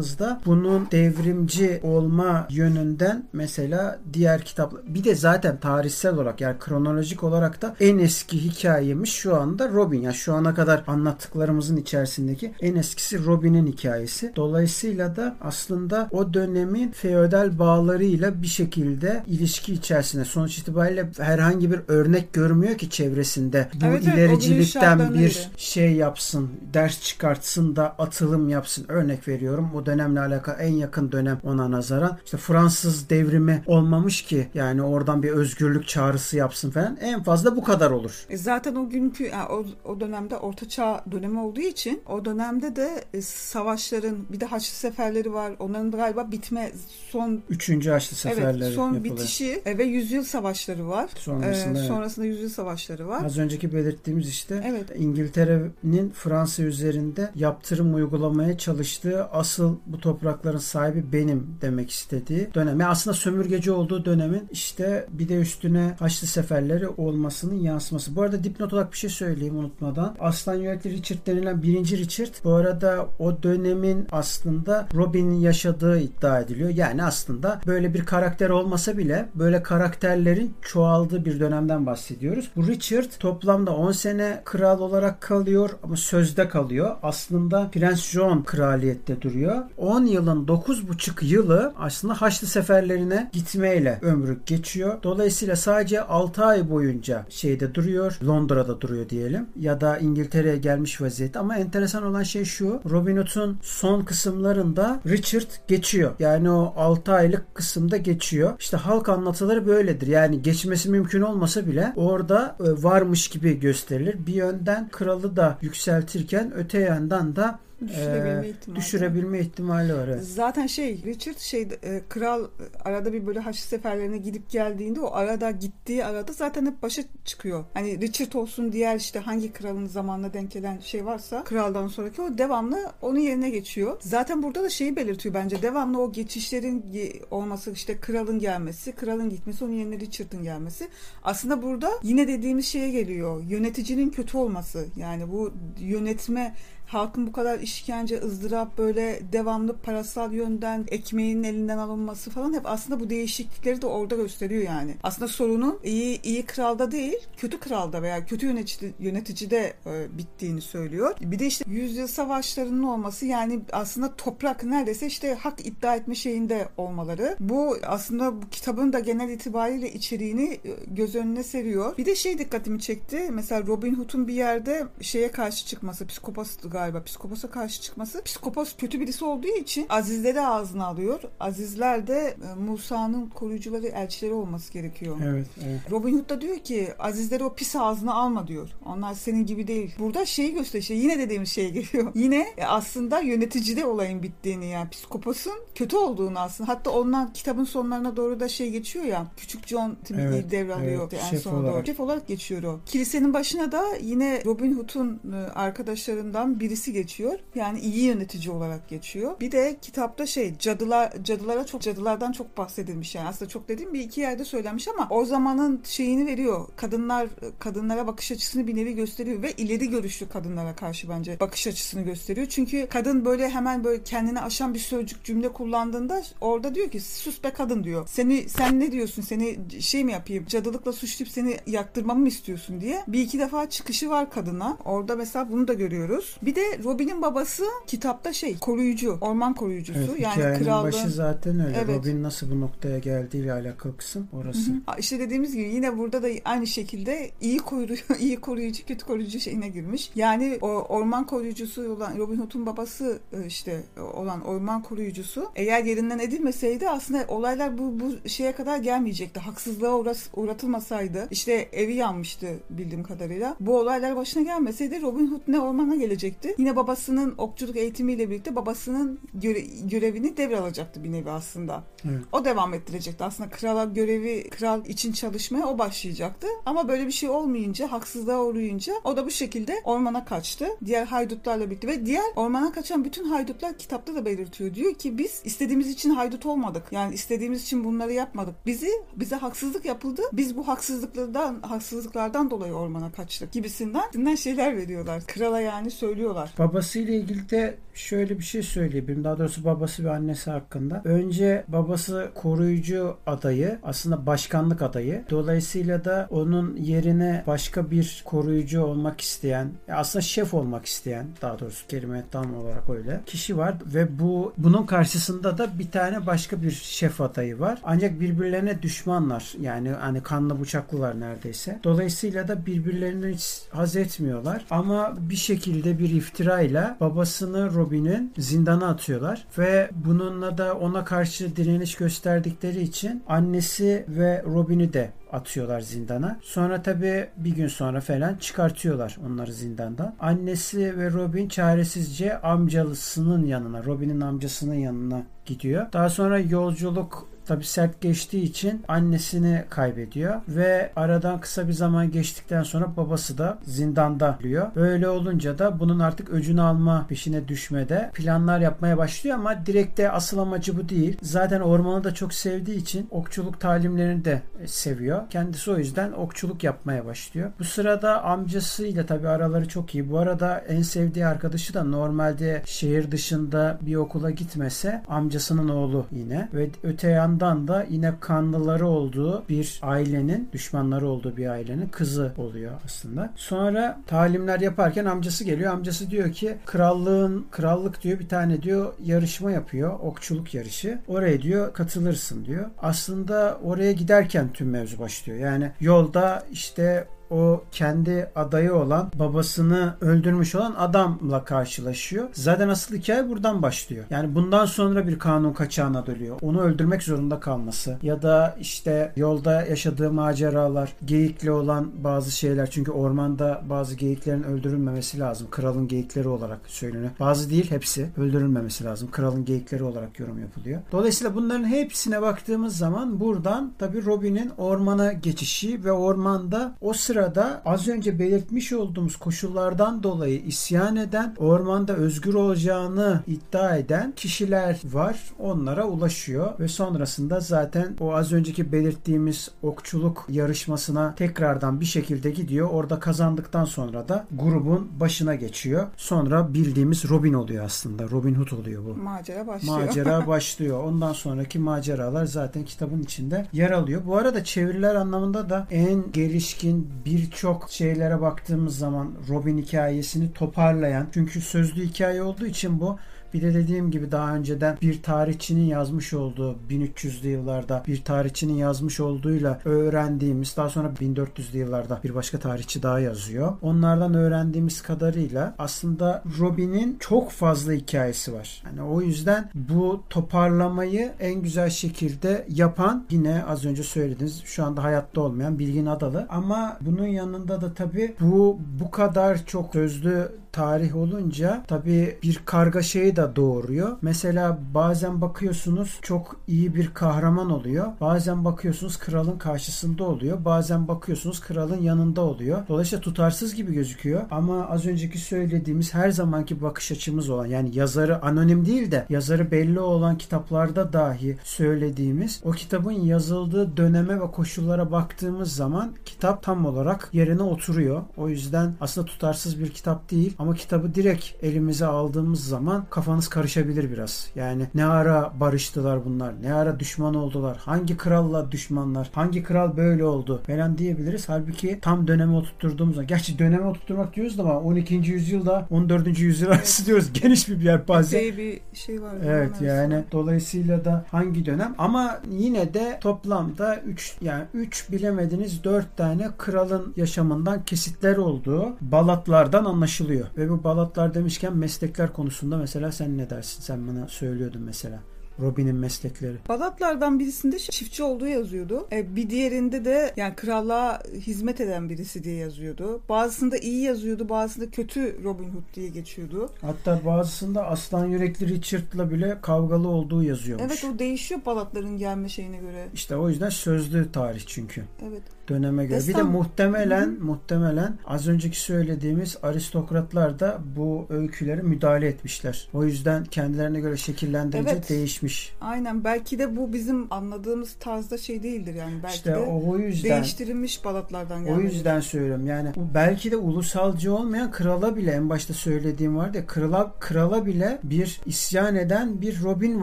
yorumladığımızda 0.09 0.41
bunun 0.47 0.91
devrimci 0.91 1.81
olma 1.83 2.47
yönünden 2.51 3.25
mesela 3.33 3.99
diğer 4.13 4.43
kitap 4.43 4.75
bir 4.87 5.05
de 5.05 5.15
zaten 5.15 5.61
tarihsel 5.61 6.15
olarak 6.15 6.41
yani 6.41 6.57
kronolojik 6.59 7.25
olarak 7.25 7.63
da 7.63 7.77
en 7.81 7.99
eski 7.99 8.45
hikayemiz 8.45 9.09
şu 9.09 9.37
anda 9.37 9.69
Robin. 9.69 10.01
Yani 10.01 10.15
şu 10.15 10.35
ana 10.35 10.55
kadar 10.55 10.85
anlattıklarımızın 10.87 11.77
içerisindeki 11.77 12.55
en 12.61 12.75
eskisi 12.75 13.25
Robin'in 13.25 13.67
hikayesi. 13.67 14.33
Dolayısıyla 14.37 15.17
da 15.17 15.37
aslında 15.41 16.09
o 16.11 16.35
dönemin 16.35 16.91
feodal 16.91 17.59
bağlarıyla 17.59 18.43
bir 18.43 18.47
şekilde 18.47 19.23
ilişki 19.27 19.75
içerisinde 19.75 20.25
sonuç 20.25 20.59
itibariyle 20.59 21.11
herhangi 21.19 21.71
bir 21.71 21.81
örnek 21.89 22.33
görmüyor 22.33 22.79
ki 22.79 22.91
çevresinde. 22.91 23.69
Bu 23.75 23.87
Evet, 23.87 24.05
ilericilikten 24.05 25.15
bir 25.15 25.49
şey 25.57 25.93
yapsın, 25.93 26.51
ders 26.75 27.03
çıkartsın 27.03 27.77
da 27.77 27.95
atılım 27.99 28.49
yapsın. 28.49 28.85
Örnek 28.89 29.29
veriyorum. 29.29 29.71
O 29.75 29.87
dönemle 29.99 30.21
alakalı 30.21 30.57
en 30.57 30.73
yakın 30.73 31.13
dönem 31.13 31.39
ona 31.43 31.71
nazaran. 31.71 32.19
işte 32.25 32.37
Fransız 32.37 33.11
devrimi 33.11 33.63
olmamış 33.67 34.23
ki 34.23 34.49
yani 34.55 34.83
oradan 34.83 35.23
bir 35.23 35.31
özgürlük 35.31 35.89
çağrısı 35.89 36.37
yapsın 36.37 36.71
falan. 36.71 36.97
En 37.01 37.23
fazla 37.23 37.57
bu 37.57 37.65
kadar 37.65 37.91
olur. 37.91 38.27
E 38.31 38.37
zaten 38.37 38.75
o 38.75 38.89
günkü 38.91 39.25
yani 39.25 39.49
o, 39.49 39.65
o 39.85 40.01
dönemde 40.01 40.37
Orta 40.37 40.69
Çağ 40.69 41.05
dönemi 41.11 41.39
olduğu 41.41 41.61
için 41.61 42.01
o 42.09 42.25
dönemde 42.25 42.77
de 42.77 43.05
e, 43.15 43.23
savaşların 43.23 44.17
bir 44.33 44.41
de 44.41 44.47
Haçlı 44.47 44.75
seferleri 44.75 45.33
var. 45.33 45.53
Onların 45.59 45.91
galiba 45.91 46.31
bitme 46.33 46.73
son 47.11 47.41
Üçüncü 47.51 47.91
Haçlı 47.91 48.17
seferleri 48.17 48.65
evet 48.65 48.75
son 48.75 48.95
yapılıyor. 48.95 49.17
bitişi 49.17 49.63
e, 49.67 49.79
ve 49.79 49.85
yüzyıl 49.85 50.25
savaşları 50.25 50.89
var. 50.89 51.11
Sonrasında 51.19 51.79
E, 51.79 51.79
evet. 51.79 51.89
sonrasında 51.89 52.27
yüzyıl 52.27 52.49
savaşları 52.49 53.09
var. 53.09 53.25
Az 53.25 53.39
önceki 53.39 53.73
belirttiğimiz 53.73 54.29
işte 54.29 54.65
Evet. 54.67 54.85
İngiltere'nin 54.97 56.11
Fransa 56.11 56.63
üzerinde 56.63 57.31
yaptırım 57.35 57.95
uygulamaya 57.95 58.59
çalıştığı 58.59 59.25
asıl 59.25 59.77
bu 59.89 60.01
toprakların 60.01 60.59
sahibi 60.59 61.13
benim 61.13 61.47
demek 61.61 61.91
istediği 61.91 62.55
dönem. 62.55 62.81
Yani 62.81 62.91
aslında 62.91 63.15
sömürgeci 63.15 63.73
olduğu 63.73 64.05
dönemin 64.05 64.49
işte 64.51 65.07
bir 65.11 65.29
de 65.29 65.37
üstüne 65.37 65.97
Haçlı 65.99 66.27
seferleri 66.27 66.89
olmasının 66.89 67.55
yansıması. 67.55 68.17
Bu 68.17 68.23
arada 68.23 68.45
dipnot 68.45 68.73
olarak 68.73 68.93
bir 68.93 68.97
şey 68.97 69.11
söyleyeyim 69.11 69.57
unutmadan. 69.57 70.17
Aslan 70.21 70.55
Yürekli 70.55 70.91
Richard 70.91 71.27
denilen 71.27 71.63
birinci 71.63 71.99
Richard 71.99 72.35
bu 72.45 72.53
arada 72.53 73.09
o 73.19 73.43
dönemin 73.43 74.07
aslında 74.13 74.89
Robin'in 74.95 75.41
yaşadığı 75.41 76.01
iddia 76.01 76.41
ediliyor. 76.41 76.71
Yani 76.71 77.05
aslında 77.05 77.61
böyle 77.67 77.95
bir 77.95 78.05
karakter 78.05 78.51
olmasa 78.51 78.99
bile 78.99 79.29
böyle 79.35 79.63
karakterlerin 79.63 80.55
çoğaldığı 80.63 81.25
bir 81.25 81.41
dönemden 81.41 81.87
bahsediyoruz. 81.87 82.51
Bu 82.57 82.67
Richard 82.67 83.11
toplamda 83.21 83.77
10 83.77 83.93
sene 83.93 84.43
kral 84.45 84.81
olarak 84.81 85.21
kalıyor 85.21 85.71
ama 85.83 85.97
sözde 85.97 86.49
kalıyor. 86.49 86.97
Aslında 87.03 87.69
Prens 87.73 88.11
John 88.11 88.43
kraliyette 88.43 89.23
duruyor. 89.23 89.57
10 89.79 90.07
yılın 90.07 90.47
9,5 90.47 91.25
yılı 91.25 91.73
aslında 91.79 92.15
Haçlı 92.15 92.47
seferlerine 92.47 93.31
gitmeyle 93.33 93.99
ömrü 94.03 94.39
geçiyor. 94.47 95.03
Dolayısıyla 95.03 95.57
sadece 95.57 96.03
6 96.03 96.45
ay 96.45 96.71
boyunca 96.71 97.27
şeyde 97.29 97.75
duruyor. 97.75 98.19
Londra'da 98.27 98.81
duruyor 98.81 99.09
diyelim. 99.09 99.47
Ya 99.57 99.81
da 99.81 99.99
İngiltere'ye 99.99 100.57
gelmiş 100.57 101.01
vaziyette. 101.01 101.39
Ama 101.39 101.57
enteresan 101.57 102.03
olan 102.03 102.23
şey 102.23 102.45
şu. 102.45 102.81
Robin 102.91 103.17
Hood'un 103.17 103.59
son 103.63 104.03
kısımlarında 104.03 105.01
Richard 105.07 105.51
geçiyor. 105.69 106.15
Yani 106.19 106.51
o 106.51 106.75
6 106.77 107.13
aylık 107.13 107.55
kısımda 107.55 107.97
geçiyor. 107.97 108.53
İşte 108.59 108.77
halk 108.77 109.09
anlatıları 109.09 109.67
böyledir. 109.67 110.07
Yani 110.07 110.43
geçmesi 110.43 110.91
mümkün 110.91 111.23
olmasa 111.23 111.67
bile 111.67 111.93
orada 111.97 112.57
e, 112.61 112.83
varmış 112.83 113.29
gibi 113.29 113.61
gösterilir. 113.61 114.27
Bir 114.27 114.35
yönden 114.35 114.89
kralı 114.89 115.37
da 115.37 115.59
yükseltirken 115.63 116.53
öte 116.55 116.79
yandan 116.79 117.37
da 117.37 117.59
Düşürebilme 117.87 118.47
e, 118.47 118.51
ihtimali. 118.51 118.81
düşürebilme 118.81 119.41
ihtimali 119.41 119.95
var. 119.95 120.09
Evet. 120.09 120.25
Zaten 120.25 120.67
şey 120.67 121.03
Richard 121.05 121.39
şey 121.39 121.69
e, 121.83 122.03
kral 122.09 122.45
arada 122.85 123.13
bir 123.13 123.27
böyle 123.27 123.41
Haçlı 123.41 123.61
seferlerine 123.69 124.19
gidip 124.19 124.51
geldiğinde 124.51 125.01
o 125.01 125.15
arada 125.15 125.51
gittiği 125.51 126.05
arada 126.05 126.33
zaten 126.33 126.67
hep 126.67 126.83
başa 126.83 127.03
çıkıyor. 127.25 127.65
Hani 127.75 128.01
Richard 128.01 128.33
olsun 128.33 128.73
diğer 128.73 128.97
işte 128.97 129.19
hangi 129.19 129.53
kralın 129.53 129.87
zamanına 129.87 130.33
denk 130.33 130.51
gelen 130.51 130.79
şey 130.81 131.07
varsa 131.07 131.45
kraldan 131.45 131.89
sonraki 131.89 132.23
o 132.23 132.39
devamlı 132.39 132.93
onun 133.03 133.19
yerine 133.19 133.51
geçiyor. 133.51 133.97
Zaten 134.01 134.43
burada 134.43 134.63
da 134.63 134.69
şeyi 134.71 134.97
belirtiyor 134.97 135.35
bence 135.35 135.63
devamlı 135.63 136.03
o 136.03 136.13
geçişlerin 136.13 136.85
ge- 136.93 137.23
olması 137.31 137.71
işte 137.71 138.01
kralın 138.01 138.39
gelmesi, 138.39 138.93
kralın 138.93 139.31
gitmesi 139.31 139.65
onun 139.65 139.73
yerine 139.73 140.01
Richard'ın 140.01 140.43
gelmesi. 140.43 140.89
Aslında 141.25 141.63
burada 141.63 141.91
yine 142.03 142.29
dediğimiz 142.29 142.67
şeye 142.67 142.91
geliyor. 142.91 143.43
Yöneticinin 143.49 144.11
kötü 144.11 144.37
olması. 144.37 144.87
Yani 144.97 145.33
bu 145.33 145.53
yönetme 145.81 146.55
halkın 146.89 147.27
bu 147.27 147.33
kadar 147.33 147.61
işkence, 147.61 148.21
ızdırap 148.21 148.79
böyle 148.79 149.21
devamlı 149.33 149.77
parasal 149.77 150.33
yönden 150.33 150.87
ekmeğin 150.89 151.43
elinden 151.43 151.79
alınması 151.79 152.31
falan 152.31 152.55
hep 152.55 152.67
aslında 152.67 153.01
bu 153.01 153.11
değişiklikleri 153.11 153.83
de 153.83 153.87
orada 153.87 154.17
gösteriyor 154.17 154.63
yani. 154.63 154.95
Aslında 155.03 155.29
sorunun 155.29 155.79
iyi 155.85 156.23
iyi 156.23 156.47
kralda 156.47 156.93
değil, 156.93 157.19
kötü 157.37 157.61
kralda 157.61 158.03
veya 158.03 158.27
kötü 158.27 158.47
yönetici, 158.47 158.93
yöneticide 158.99 159.73
e, 159.87 160.19
bittiğini 160.19 160.61
söylüyor. 160.61 161.17
Bir 161.21 161.39
de 161.39 161.47
işte 161.47 161.65
yüzyıl 161.69 162.07
savaşlarının 162.07 162.83
olması 162.83 163.27
yani 163.27 163.61
aslında 163.73 164.15
toprak 164.17 164.65
neredeyse 164.65 165.07
işte 165.07 165.35
hak 165.35 165.67
iddia 165.67 165.97
etme 165.97 166.15
şeyinde 166.15 166.69
olmaları. 166.77 167.37
Bu 167.41 167.77
aslında 167.87 168.43
bu 168.43 168.49
kitabın 168.51 168.93
da 168.93 168.99
genel 168.99 169.29
itibariyle 169.29 169.93
içeriğini 169.93 170.53
e, 170.65 170.71
göz 170.87 171.15
önüne 171.15 171.43
seriyor. 171.43 171.97
Bir 171.99 172.07
de 172.07 172.15
şey 172.15 172.39
dikkatimi 172.39 172.81
çekti. 172.81 173.29
Mesela 173.31 173.67
Robin 173.67 173.95
Hood'un 173.95 174.29
bir 174.29 174.35
yerde 174.35 174.87
şeye 175.01 175.31
karşı 175.31 175.67
çıkması, 175.67 176.07
psikopos 176.07 176.63
galiba 176.79 177.03
psikoposa 177.03 177.51
karşı 177.51 177.83
çıkması. 177.83 178.23
Psikopos 178.23 178.77
kötü 178.77 179.01
birisi 179.01 179.25
olduğu 179.25 179.57
için 179.61 179.87
azizleri 179.89 180.41
ağzına 180.41 180.87
alıyor. 180.87 181.21
Azizler 181.41 182.07
de 182.07 182.37
e, 182.53 182.55
Musa'nın 182.55 183.27
koruyucuları, 183.27 183.87
elçileri 183.87 184.33
olması 184.33 184.73
gerekiyor. 184.73 185.17
Evet, 185.25 185.47
evet. 185.67 185.81
Robin 185.91 186.19
Hood 186.19 186.29
da 186.29 186.41
diyor 186.41 186.59
ki 186.59 186.89
azizleri 186.99 187.45
o 187.45 187.55
pis 187.55 187.77
ağzına 187.77 188.15
alma 188.15 188.49
diyor. 188.49 188.69
Onlar 188.85 189.15
senin 189.15 189.47
gibi 189.47 189.67
değil. 189.67 189.95
Burada 189.99 190.27
şeyi 190.27 190.55
gösteriyor. 190.55 191.01
yine 191.01 191.19
dediğimiz 191.19 191.49
şeye 191.49 191.71
geliyor. 191.71 192.13
Yine 192.15 192.47
e, 192.57 192.65
aslında 192.65 193.21
yöneticide 193.21 193.87
olayın 193.87 194.23
bittiğini 194.23 194.67
yani 194.67 194.91
psikoposun 194.91 195.53
kötü 195.75 195.97
olduğunu 195.97 196.39
aslında. 196.39 196.69
Hatta 196.69 196.91
ondan 196.91 197.33
kitabın 197.33 197.65
sonlarına 197.65 198.17
doğru 198.17 198.41
da 198.41 198.49
şey 198.49 198.71
geçiyor 198.71 199.05
ya. 199.05 199.27
Küçük 199.37 199.67
John 199.67 199.97
Evet, 200.15 200.51
devralıyor 200.51 201.09
evet. 201.13 201.25
en 201.33 201.39
sona 201.39 201.55
doğru. 201.55 201.67
olarak. 201.67 201.87
Şef 201.87 202.01
olarak 202.01 202.29
geçiyor 202.29 202.63
o. 202.63 202.81
Kilisenin 202.87 203.35
başına 203.35 203.73
da 203.73 203.85
yine 204.03 204.43
Robin 204.45 204.77
Hood'un 204.77 205.21
e, 205.33 205.37
arkadaşlarından 205.37 206.61
biri 206.61 206.68
birisi 206.69 206.93
geçiyor. 206.93 207.39
Yani 207.55 207.81
iyi 207.81 208.05
yönetici 208.05 208.51
olarak 208.51 208.89
geçiyor. 208.89 209.41
Bir 209.41 209.53
de 209.53 209.77
kitapta 209.83 210.27
şey 210.27 210.59
cadılar 210.59 211.13
cadılara 211.25 211.67
çok 211.67 211.81
cadılardan 211.81 212.33
çok 212.33 212.59
bahsedilmiş 212.59 213.15
yani 213.15 213.29
aslında 213.29 213.49
çok 213.49 213.69
dediğim 213.69 213.95
bir 213.95 214.01
iki 214.01 214.21
yerde 214.21 214.45
söylenmiş 214.45 214.89
ama 214.89 215.07
o 215.11 215.25
zamanın 215.25 215.81
şeyini 215.85 216.27
veriyor. 216.27 216.69
Kadınlar 216.77 217.29
kadınlara 217.59 218.07
bakış 218.07 218.33
açısını 218.33 218.67
bir 218.67 218.77
nevi 218.77 218.95
gösteriyor 218.95 219.43
ve 219.43 219.53
ileri 219.53 219.91
görüşlü 219.91 220.29
kadınlara 220.29 220.77
karşı 220.77 221.09
bence 221.09 221.41
bakış 221.41 221.67
açısını 221.67 222.03
gösteriyor. 222.03 222.47
Çünkü 222.51 222.87
kadın 222.87 223.25
böyle 223.25 223.49
hemen 223.49 223.85
böyle 223.85 224.03
kendini 224.03 224.41
aşan 224.41 224.75
bir 224.75 224.79
sözcük 224.79 225.25
cümle 225.25 225.49
kullandığında 225.49 226.23
orada 226.41 226.75
diyor 226.75 226.91
ki 226.91 227.01
sus 227.01 227.45
be 227.45 227.51
kadın 227.51 227.85
diyor. 227.85 228.09
Seni 228.09 228.49
sen 228.49 228.81
ne 228.81 228.93
diyorsun? 228.93 229.23
Seni 229.23 229.59
şey 229.81 230.05
mi 230.05 230.13
yapayım? 230.13 230.47
Cadılıkla 230.47 230.93
suçlayıp 230.93 231.33
seni 231.33 231.57
yaktırmamı 231.67 232.21
mı 232.21 232.29
istiyorsun 232.29 232.81
diye. 232.81 233.05
Bir 233.09 233.21
iki 233.21 233.39
defa 233.39 233.71
çıkışı 233.71 234.11
var 234.11 234.31
kadına. 234.31 234.79
Orada 234.85 235.17
mesela 235.17 235.51
bunu 235.51 235.69
da 235.69 235.75
görüyoruz. 235.75 236.37
Bir 236.43 236.55
de 236.59 236.85
Robin'in 236.85 237.23
babası 237.23 237.65
kitapta 237.87 238.33
şey 238.33 238.59
koruyucu, 238.59 239.19
orman 239.21 239.55
koruyucusu. 239.55 240.11
Evet, 240.11 240.21
yani 240.21 240.59
krallığın 240.59 240.93
başı 240.93 241.11
zaten 241.11 241.61
öyle. 241.61 241.77
Evet. 241.77 241.99
Robin 241.99 242.23
nasıl 242.23 242.51
bu 242.51 242.61
noktaya 242.61 242.99
geldiğiyle 242.99 243.53
alakalı 243.53 243.97
kısım 243.97 244.29
orası. 244.33 244.71
Hı 244.71 244.75
hı. 244.75 244.99
İşte 244.99 245.19
dediğimiz 245.19 245.57
gibi 245.57 245.69
yine 245.69 245.99
burada 245.99 246.23
da 246.23 246.29
aynı 246.45 246.67
şekilde 246.67 247.31
iyi 247.41 247.59
koruyucu, 247.59 247.95
iyi 248.19 248.37
koruyucu, 248.41 248.87
kötü 248.87 249.07
koruyucu 249.07 249.41
şeyine 249.41 249.69
girmiş. 249.69 250.11
Yani 250.15 250.59
o 250.61 250.69
orman 250.69 251.27
koruyucusu 251.27 251.93
olan 251.93 252.19
Robin 252.19 252.39
Hood'un 252.39 252.67
babası 252.67 253.19
e, 253.33 253.47
işte 253.47 253.83
olan 254.15 254.45
orman 254.45 254.83
koruyucusu 254.83 255.51
eğer 255.57 255.85
yerinden 255.85 256.19
edilmeseydi 256.19 256.89
aslında 256.89 257.25
olaylar 257.29 257.79
bu 257.79 258.01
bu 258.01 258.29
şeye 258.29 258.53
kadar 258.53 258.79
gelmeyecekti. 258.79 259.41
Haksızlığa 259.41 259.99
uğrat, 259.99 260.31
uğratılmasaydı 260.35 261.29
işte 261.31 261.69
evi 261.73 261.95
yanmıştı 261.95 262.47
bildiğim 262.71 263.05
kadarıyla. 263.05 263.57
Bu 263.61 263.79
olaylar 263.79 264.17
başına 264.17 264.43
gelmeseydi 264.43 265.03
Robin 265.03 265.27
Hood 265.27 265.41
ne 265.49 265.61
ormana 265.61 265.97
gelecekti. 265.97 266.48
Yine 266.59 266.77
babasının 266.77 267.35
okçuluk 267.39 267.77
eğitimiyle 267.77 268.31
birlikte 268.31 268.57
babasının 268.57 269.21
göre, 269.35 269.61
görevini 269.85 270.37
devralacaktı 270.37 271.05
bir 271.05 271.13
nevi 271.13 271.31
aslında. 271.31 271.85
Evet. 272.05 272.21
O 272.33 272.45
devam 272.45 272.75
ettirecekti. 272.75 273.25
Aslında 273.25 273.51
krala 273.51 273.85
görevi 273.85 274.51
kral 274.51 274.87
için 274.87 275.13
çalışmaya 275.13 275.67
o 275.67 275.79
başlayacaktı. 275.79 276.47
Ama 276.67 276.89
böyle 276.89 277.07
bir 277.07 277.13
şey 277.13 277.29
olmayınca, 277.29 277.93
haksızlığa 277.93 278.45
uğrayınca 278.45 278.95
o 279.05 279.17
da 279.17 279.27
bu 279.27 279.31
şekilde 279.31 279.81
ormana 279.85 280.25
kaçtı. 280.25 280.69
Diğer 280.85 281.07
haydutlarla 281.07 281.71
birlikte 281.71 281.89
ve 281.89 282.07
diğer 282.07 282.25
ormana 282.37 282.73
kaçan 282.73 283.05
bütün 283.05 283.25
haydutlar 283.25 283.79
kitapta 283.79 284.15
da 284.15 284.25
belirtiyor. 284.25 284.75
Diyor 284.75 284.95
ki 284.95 285.19
biz 285.19 285.43
istediğimiz 285.45 285.91
için 285.91 286.11
haydut 286.11 286.47
olmadık. 286.47 286.83
Yani 286.91 287.15
istediğimiz 287.15 287.63
için 287.63 287.85
bunları 287.85 288.13
yapmadık. 288.13 288.55
Bizi 288.67 288.91
bize 289.17 289.37
haksızlık 289.37 289.85
yapıldı. 289.85 290.23
Biz 290.33 290.57
bu 290.57 290.69
haksızlıklardan 290.69 291.63
haksızlıklardan 291.63 292.51
dolayı 292.51 292.73
ormana 292.73 293.13
kaçtık 293.13 293.53
gibisinden 293.53 294.35
şeyler 294.35 294.77
veriyorlar. 294.77 295.27
Krala 295.27 295.61
yani 295.61 295.91
söylüyorlar. 295.91 296.38
Babasıyla 296.59 297.15
ilgili 297.15 297.51
de 297.51 297.75
şöyle 297.99 298.39
bir 298.39 298.45
şey 298.45 298.63
söyleyebilirim. 298.63 299.25
Daha 299.25 299.39
doğrusu 299.39 299.65
babası 299.65 300.05
ve 300.05 300.11
annesi 300.11 300.51
hakkında. 300.51 301.03
Önce 301.05 301.65
babası 301.69 302.31
koruyucu 302.35 303.17
adayı 303.27 303.79
aslında 303.83 304.27
başkanlık 304.27 304.83
adayı. 304.83 305.25
Dolayısıyla 305.31 306.05
da 306.05 306.27
onun 306.31 306.77
yerine 306.77 307.45
başka 307.47 307.91
bir 307.91 308.23
koruyucu 308.25 308.83
olmak 308.83 309.21
isteyen 309.21 309.71
aslında 309.93 310.23
şef 310.23 310.55
olmak 310.55 310.87
isteyen 310.87 311.27
daha 311.43 311.59
doğrusu 311.59 311.87
kelime 311.87 312.25
tam 312.31 312.55
olarak 312.55 312.91
öyle 312.91 313.21
kişi 313.27 313.59
var 313.59 313.75
ve 313.87 314.19
bu 314.19 314.53
bunun 314.59 314.87
karşısında 314.87 315.59
da 315.59 315.79
bir 315.79 315.91
tane 315.91 316.27
başka 316.27 316.63
bir 316.63 316.71
şef 316.71 317.21
adayı 317.21 317.61
var. 317.61 317.79
Ancak 317.85 318.21
birbirlerine 318.21 318.83
düşmanlar. 318.83 319.55
Yani 319.61 319.89
hani 319.91 320.23
kanlı 320.23 320.61
bıçaklılar 320.61 321.21
neredeyse. 321.21 321.81
Dolayısıyla 321.85 322.49
da 322.49 322.67
birbirlerinden 322.67 323.33
hiç 323.33 323.63
haz 323.71 323.97
etmiyorlar. 323.97 324.65
Ama 324.71 325.15
bir 325.21 325.37
şekilde 325.37 325.99
bir 325.99 326.11
iftirayla 326.11 326.97
babasını 327.01 327.75
Robin'in 327.89 328.33
zindana 328.39 328.89
atıyorlar 328.89 329.47
ve 329.59 329.91
bununla 330.05 330.59
da 330.59 330.75
ona 330.75 331.05
karşı 331.05 331.57
direniş 331.57 331.95
gösterdikleri 331.95 332.81
için 332.81 333.23
annesi 333.29 334.05
ve 334.09 334.43
Robin'i 334.43 334.93
de 334.93 335.11
atıyorlar 335.33 335.81
zindana. 335.81 336.39
Sonra 336.43 336.83
tabi 336.83 337.29
bir 337.37 337.51
gün 337.51 337.69
sonra 337.69 338.01
falan 338.01 338.35
çıkartıyorlar 338.35 339.19
onları 339.27 339.53
zindandan. 339.53 340.15
Annesi 340.21 340.99
ve 340.99 341.11
Robin 341.11 341.49
çaresizce 341.49 342.41
amcalısının 342.41 343.47
yanına, 343.47 343.85
Robin'in 343.85 344.21
amcasının 344.21 344.75
yanına 344.75 345.23
gidiyor. 345.47 345.87
Daha 345.93 346.09
sonra 346.09 346.39
yolculuk 346.39 347.29
tabi 347.49 347.65
sert 347.65 348.01
geçtiği 348.01 348.43
için 348.43 348.85
annesini 348.89 349.65
kaybediyor 349.71 350.41
ve 350.49 350.93
aradan 350.97 351.41
kısa 351.41 351.69
bir 351.69 351.73
zaman 351.73 352.11
geçtikten 352.11 352.63
sonra 352.63 352.97
babası 352.97 353.39
da 353.39 353.59
zindanda 353.65 354.39
oluyor. 354.41 354.75
Böyle 354.75 355.09
olunca 355.09 355.59
da 355.59 355.81
bunun 355.81 355.99
artık 355.99 356.31
öcünü 356.31 356.61
alma 356.61 357.07
peşine 357.09 357.49
düşmede 357.49 358.11
planlar 358.15 358.61
yapmaya 358.61 358.99
başlıyor 358.99 359.37
ama 359.37 359.67
direkte 359.67 360.11
asıl 360.11 360.39
amacı 360.39 360.77
bu 360.77 360.89
değil. 360.89 361.19
Zaten 361.23 361.61
ormanı 361.61 362.05
da 362.05 362.15
çok 362.15 362.35
sevdiği 362.35 362.77
için 362.77 363.09
okçuluk 363.11 363.61
talimlerini 363.61 364.25
de 364.25 364.43
seviyor. 364.67 365.31
Kendisi 365.31 365.71
o 365.71 365.79
yüzden 365.79 366.13
okçuluk 366.13 366.65
yapmaya 366.65 367.07
başlıyor. 367.07 367.51
Bu 367.59 367.65
sırada 367.65 368.25
amcasıyla 368.25 369.07
tabi 369.07 369.29
araları 369.29 369.69
çok 369.69 369.95
iyi. 369.95 370.11
Bu 370.11 370.19
arada 370.19 370.59
en 370.59 370.83
sevdiği 370.83 371.27
arkadaşı 371.27 371.75
da 371.75 371.85
normalde 371.85 372.63
şehir 372.67 373.11
dışında 373.11 373.79
bir 373.83 373.95
okula 373.95 374.31
gitmese 374.31 375.03
amcasının 375.09 375.69
oğlu 375.69 376.07
yine 376.13 376.49
ve 376.55 376.71
öte 376.83 377.09
yandan 377.09 377.38
yandan 377.39 377.69
da 377.69 377.87
yine 377.91 378.13
kanlıları 378.21 378.87
olduğu 378.87 379.45
bir 379.49 379.81
ailenin, 379.83 380.49
düşmanları 380.53 381.09
olduğu 381.09 381.37
bir 381.37 381.47
ailenin 381.47 381.89
kızı 381.89 382.33
oluyor 382.37 382.73
aslında. 382.85 383.33
Sonra 383.37 384.01
talimler 384.07 384.61
yaparken 384.61 385.05
amcası 385.05 385.45
geliyor. 385.45 385.73
Amcası 385.73 386.11
diyor 386.11 386.33
ki 386.33 386.57
krallığın, 386.67 387.47
krallık 387.51 388.03
diyor 388.03 388.19
bir 388.19 388.29
tane 388.29 388.63
diyor 388.63 388.93
yarışma 389.05 389.51
yapıyor. 389.51 390.01
Okçuluk 390.01 390.55
yarışı. 390.55 390.99
Oraya 391.09 391.43
diyor 391.43 391.75
katılırsın 391.75 392.45
diyor. 392.45 392.71
Aslında 392.79 393.59
oraya 393.63 393.93
giderken 393.93 394.53
tüm 394.53 394.71
mevzu 394.71 394.99
başlıyor. 394.99 395.39
Yani 395.39 395.71
yolda 395.81 396.45
işte 396.53 397.07
o 397.31 397.65
kendi 397.73 398.31
adayı 398.37 398.75
olan 398.75 399.11
babasını 399.15 399.95
öldürmüş 400.01 400.55
olan 400.55 400.75
adamla 400.79 401.45
karşılaşıyor. 401.45 402.29
Zaten 402.33 402.69
asıl 402.69 402.97
hikaye 402.97 403.29
buradan 403.29 403.63
başlıyor. 403.63 404.05
Yani 404.11 404.35
bundan 404.35 404.67
sonra 404.67 405.07
bir 405.07 405.19
kanun 405.19 405.53
kaçağına 405.53 406.07
dönüyor. 406.07 406.37
Onu 406.43 406.61
öldürmek 406.61 407.03
zorunda 407.03 407.41
kalması 407.41 407.99
ya 408.03 408.23
da 408.23 408.57
işte 408.61 409.13
yolda 409.17 409.63
yaşadığı 409.63 410.13
maceralar, 410.13 410.93
geyikli 411.05 411.51
olan 411.51 411.91
bazı 412.05 412.31
şeyler 412.31 412.71
çünkü 412.71 412.91
ormanda 412.91 413.63
bazı 413.71 413.95
geyiklerin 413.95 414.43
öldürülmemesi 414.43 415.21
lazım. 415.21 415.49
Kralın 415.51 415.89
geyikleri 415.89 416.29
olarak 416.29 416.59
söyleniyor. 416.67 417.11
Bazı 417.21 417.51
değil 417.51 417.71
hepsi 417.71 418.11
öldürülmemesi 418.17 418.85
lazım. 418.85 419.11
Kralın 419.11 419.45
geyikleri 419.45 419.85
olarak 419.85 420.21
yorum 420.21 420.39
yapılıyor. 420.39 420.81
Dolayısıyla 420.93 421.35
bunların 421.35 421.65
hepsine 421.65 422.23
baktığımız 422.23 422.77
zaman 422.77 423.21
buradan 423.21 423.73
tabii 423.79 424.05
Robin'in 424.05 424.53
ormana 424.59 425.13
geçişi 425.13 425.85
ve 425.85 425.93
ormanda 425.93 426.75
o 426.81 426.93
sıra 426.93 427.18
sırada 427.19 427.63
az 427.65 427.89
önce 427.89 428.19
belirtmiş 428.19 428.73
olduğumuz 428.73 429.17
koşullardan 429.17 430.03
dolayı 430.03 430.41
isyan 430.41 430.97
eden, 430.97 431.35
ormanda 431.39 431.97
özgür 431.97 432.35
olacağını 432.35 433.23
iddia 433.27 433.77
eden 433.77 434.13
kişiler 434.17 434.81
var. 434.85 435.19
Onlara 435.39 435.87
ulaşıyor 435.87 436.59
ve 436.61 436.69
sonrasında 436.69 437.41
zaten 437.41 437.97
o 438.01 438.15
az 438.15 438.33
önceki 438.33 438.73
belirttiğimiz 438.73 439.51
okçuluk 439.63 440.27
yarışmasına 440.29 441.15
tekrardan 441.15 441.81
bir 441.81 441.87
şekilde 441.87 442.31
gidiyor. 442.31 442.71
Orada 442.71 443.01
kazandıktan 443.01 443.65
sonra 443.65 444.09
da 444.09 444.27
grubun 444.33 444.89
başına 445.01 445.35
geçiyor. 445.35 445.87
Sonra 445.97 446.55
bildiğimiz 446.55 447.09
Robin 447.09 447.33
oluyor 447.33 447.65
aslında. 447.65 448.11
Robin 448.11 448.35
Hood 448.35 448.51
oluyor 448.51 448.85
bu. 448.85 448.95
Macera 448.95 449.47
başlıyor. 449.47 449.79
Macera 449.79 450.27
başlıyor. 450.27 450.85
Ondan 450.85 451.13
sonraki 451.13 451.59
maceralar 451.59 452.25
zaten 452.25 452.65
kitabın 452.65 453.03
içinde 453.03 453.47
yer 453.53 453.71
alıyor. 453.71 454.03
Bu 454.07 454.17
arada 454.17 454.45
çeviriler 454.45 454.95
anlamında 454.95 455.51
da 455.51 455.67
en 455.71 456.13
gelişkin 456.13 456.89
birçok 457.09 457.71
şeylere 457.71 458.21
baktığımız 458.21 458.79
zaman 458.79 459.15
Robin 459.29 459.59
hikayesini 459.59 460.33
toparlayan 460.33 461.07
çünkü 461.15 461.41
sözlü 461.41 461.85
hikaye 461.85 462.23
olduğu 462.23 462.47
için 462.47 462.81
bu 462.81 462.99
bir 463.35 463.43
de 463.43 463.55
dediğim 463.55 463.91
gibi 463.91 464.13
daha 464.13 464.35
önceden 464.35 464.79
bir 464.83 465.03
tarihçinin 465.03 465.67
yazmış 465.67 466.15
olduğu 466.15 466.57
1300'lü 466.71 467.27
yıllarda 467.27 467.83
bir 467.87 468.05
tarihçinin 468.05 468.55
yazmış 468.55 469.01
olduğuyla 469.01 469.61
öğrendiğimiz 469.65 470.57
daha 470.57 470.71
sonra 470.71 470.89
1400'lü 470.89 471.57
yıllarda 471.57 472.01
bir 472.05 472.15
başka 472.15 472.39
tarihçi 472.39 472.83
daha 472.83 473.01
yazıyor. 473.01 473.53
Onlardan 473.63 474.15
öğrendiğimiz 474.15 474.83
kadarıyla 474.83 475.55
aslında 475.59 476.23
Robin'in 476.39 476.97
çok 477.01 477.31
fazla 477.31 477.73
hikayesi 477.73 478.33
var. 478.33 478.63
Yani 478.67 478.83
o 478.83 479.01
yüzden 479.01 479.51
bu 479.55 480.03
toparlamayı 480.11 481.13
en 481.21 481.43
güzel 481.43 481.71
şekilde 481.71 482.47
yapan 482.49 483.07
yine 483.11 483.45
az 483.45 483.65
önce 483.65 483.83
söylediğiniz 483.83 484.43
şu 484.45 484.65
anda 484.65 484.83
hayatta 484.83 485.21
olmayan 485.21 485.59
Bilgin 485.59 485.87
Adalı 485.87 486.27
ama 486.29 486.79
bunun 486.81 487.07
yanında 487.07 487.61
da 487.61 487.75
tabii 487.75 488.15
bu 488.21 488.59
bu 488.81 488.91
kadar 488.91 489.47
çok 489.47 489.73
sözlü 489.73 490.33
tarih 490.59 490.97
olunca 490.97 491.63
tabii 491.69 492.19
bir 492.23 492.41
kargaşayı 492.45 493.17
da 493.17 493.37
doğuruyor. 493.37 493.97
Mesela 494.03 494.59
bazen 494.75 495.21
bakıyorsunuz 495.21 495.99
çok 496.03 496.37
iyi 496.47 496.75
bir 496.75 496.95
kahraman 496.95 497.51
oluyor. 497.51 497.87
Bazen 498.01 498.45
bakıyorsunuz 498.45 498.99
kralın 498.99 499.39
karşısında 499.39 500.05
oluyor. 500.05 500.45
Bazen 500.45 500.89
bakıyorsunuz 500.89 501.41
kralın 501.41 501.83
yanında 501.83 502.21
oluyor. 502.21 502.69
Dolayısıyla 502.69 503.03
tutarsız 503.03 503.55
gibi 503.55 503.75
gözüküyor. 503.75 504.23
Ama 504.31 504.69
az 504.69 504.87
önceki 504.87 505.19
söylediğimiz 505.19 505.95
her 505.95 506.11
zamanki 506.11 506.63
bakış 506.63 506.93
açımız 506.93 507.31
olan 507.31 507.47
yani 507.47 507.77
yazarı 507.77 508.23
anonim 508.23 508.67
değil 508.67 508.91
de 508.91 509.07
yazarı 509.09 509.51
belli 509.51 509.81
olan 509.81 510.19
kitaplarda 510.19 510.93
dahi 510.93 511.37
söylediğimiz 511.45 512.41
o 512.45 512.51
kitabın 512.51 512.93
yazıldığı 512.93 513.77
döneme 513.77 514.21
ve 514.21 514.31
koşullara 514.31 514.93
baktığımız 514.93 515.57
zaman 515.57 515.95
kitap 516.05 516.43
tam 516.43 516.67
olarak 516.67 517.09
yerine 517.13 517.43
oturuyor. 517.43 518.03
O 518.17 518.29
yüzden 518.29 518.75
aslında 518.81 519.07
tutarsız 519.07 519.61
bir 519.61 519.71
kitap 519.71 520.11
değil 520.11 520.35
ama 520.39 520.48
kitabı 520.55 520.95
direkt 520.95 521.45
elimize 521.45 521.87
aldığımız 521.87 522.45
zaman 522.45 522.87
kafanız 522.91 523.29
karışabilir 523.29 523.93
biraz. 523.93 524.31
Yani 524.35 524.67
ne 524.75 524.85
ara 524.85 525.33
barıştılar 525.41 526.05
bunlar, 526.05 526.43
ne 526.43 526.55
ara 526.55 526.81
düşman 526.81 527.15
oldular, 527.15 527.57
hangi 527.57 527.97
kralla 527.97 528.53
düşmanlar, 528.53 529.11
hangi 529.13 529.43
kral 529.43 529.77
böyle 529.77 530.05
oldu 530.05 530.43
falan 530.47 530.79
diyebiliriz. 530.79 531.29
Halbuki 531.29 531.79
tam 531.83 532.09
döneme 532.09 532.33
oturtturduğumuz 532.37 532.95
zaman, 532.95 533.07
gerçi 533.07 533.39
döneme 533.39 533.67
oturtturmak 533.67 534.17
diyoruz 534.17 534.39
da 534.39 534.43
ama 534.43 534.61
12. 534.61 534.95
yüzyılda 534.95 535.67
14. 535.71 536.19
yüzyıl 536.19 536.51
arası 536.51 536.87
diyoruz. 536.87 537.13
Geniş 537.23 537.49
bir 537.49 537.61
yelpaze. 537.61 538.19
Epey 538.19 538.37
bir 538.37 538.77
şey 538.77 539.03
var. 539.03 539.15
Evet 539.25 539.51
yani 539.61 539.95
arasında. 539.95 540.13
dolayısıyla 540.13 540.85
da 540.85 541.05
hangi 541.11 541.47
dönem 541.47 541.75
ama 541.79 542.21
yine 542.31 542.75
de 542.75 542.99
toplamda 543.01 543.77
3 543.77 544.17
yani 544.21 544.45
3 544.55 544.93
bilemediniz 544.93 545.65
4 545.65 545.97
tane 545.97 546.29
kralın 546.39 546.93
yaşamından 546.97 547.65
kesitler 547.65 548.17
olduğu 548.17 548.77
balatlardan 548.81 549.65
anlaşılıyor. 549.65 550.27
Ve 550.37 550.51
bu 550.51 550.65
balatlar 550.65 551.15
demişken 551.15 551.57
meslekler 551.57 552.13
konusunda 552.13 552.57
mesela 552.57 552.93
sen 552.93 553.19
ne 553.19 553.31
dersin? 553.31 553.63
Sen 553.63 553.89
bana 553.89 554.09
söylüyordun 554.09 554.63
mesela. 554.63 555.01
Robin'in 555.41 555.77
meslekleri. 555.77 556.37
Balatlardan 556.49 557.19
birisinde 557.19 557.59
çiftçi 557.59 558.03
olduğu 558.03 558.27
yazıyordu. 558.27 558.89
E, 558.93 559.17
bir 559.17 559.31
diğerinde 559.31 559.85
de 559.85 560.13
yani 560.17 560.35
krallığa 560.35 561.03
hizmet 561.13 561.61
eden 561.61 561.91
birisi 561.91 562.25
diye 562.25 562.37
yazıyordu. 562.37 563.01
Bazısında 563.09 563.59
iyi 563.59 563.83
yazıyordu, 563.83 564.29
bazısında 564.29 564.71
kötü 564.71 565.25
Robin 565.25 565.49
Hood 565.49 565.75
diye 565.75 565.89
geçiyordu. 565.89 566.51
Hatta 566.61 567.01
bazısında 567.07 567.67
aslan 567.67 568.07
yürekli 568.07 568.49
Richard'la 568.49 569.11
bile 569.11 569.39
kavgalı 569.43 569.89
olduğu 569.89 570.23
yazıyormuş. 570.23 570.67
Evet 570.67 570.85
o 570.95 570.99
değişiyor 570.99 571.41
Balatların 571.47 571.99
gelme 571.99 572.29
şeyine 572.29 572.59
göre. 572.59 572.89
İşte 572.95 573.17
o 573.17 573.29
yüzden 573.29 573.51
sözlü 573.51 574.13
tarih 574.13 574.43
çünkü. 574.47 574.85
Evet. 575.09 575.23
Döneme 575.49 575.87
göre. 575.87 576.01
Bir 576.09 576.15
de 576.15 576.23
muhtemelen 576.23 577.07
Hı 577.07 577.11
hı. 577.21 577.25
muhtemelen 577.25 577.99
az 578.07 578.29
önceki 578.29 578.61
söylediğimiz 578.61 579.37
aristokratlar 579.43 580.41
da 580.41 580.59
bu 580.77 581.07
öykülere 581.11 581.63
müdahale 581.63 582.07
etmişler. 582.07 582.69
O 582.75 582.85
yüzden 582.85 583.25
kendilerine 583.25 583.81
göre 583.81 583.97
şekillendirici 583.97 584.69
Evet. 584.73 584.89
değişmiş. 584.89 585.53
Aynen 585.61 586.05
belki 586.05 586.39
de 586.39 586.57
bu 586.57 586.73
bizim 586.73 587.13
anladığımız 587.13 587.73
tarzda 587.81 588.19
şey 588.19 588.43
değildir 588.43 588.75
yani. 588.75 588.95
Belki 589.03 589.15
işte 589.17 589.33
de 589.33 589.37
o, 589.37 589.71
o 589.71 589.79
yüzden 589.79 590.11
değiştirilmiş 590.11 590.85
Balatlardan 590.85 591.43
o 591.43 591.45
gelme. 591.47 591.63
yüzden 591.63 592.01
söylüyorum. 592.01 592.47
Yani 592.47 592.69
belki 592.95 593.31
de 593.31 593.37
ulusalcı 593.37 594.15
olmayan 594.15 594.51
krala 594.51 594.97
bile 594.97 595.11
en 595.11 595.31
başta 595.31 595.55
söylediğim 595.55 596.17
vardı 596.17 596.37
ya 596.37 596.47
krala 596.47 596.93
krala 597.01 597.47
bile 597.47 597.79
bir 597.83 598.21
isyan 598.27 598.77
eden 598.77 599.21
bir 599.21 599.43
Robin 599.43 599.83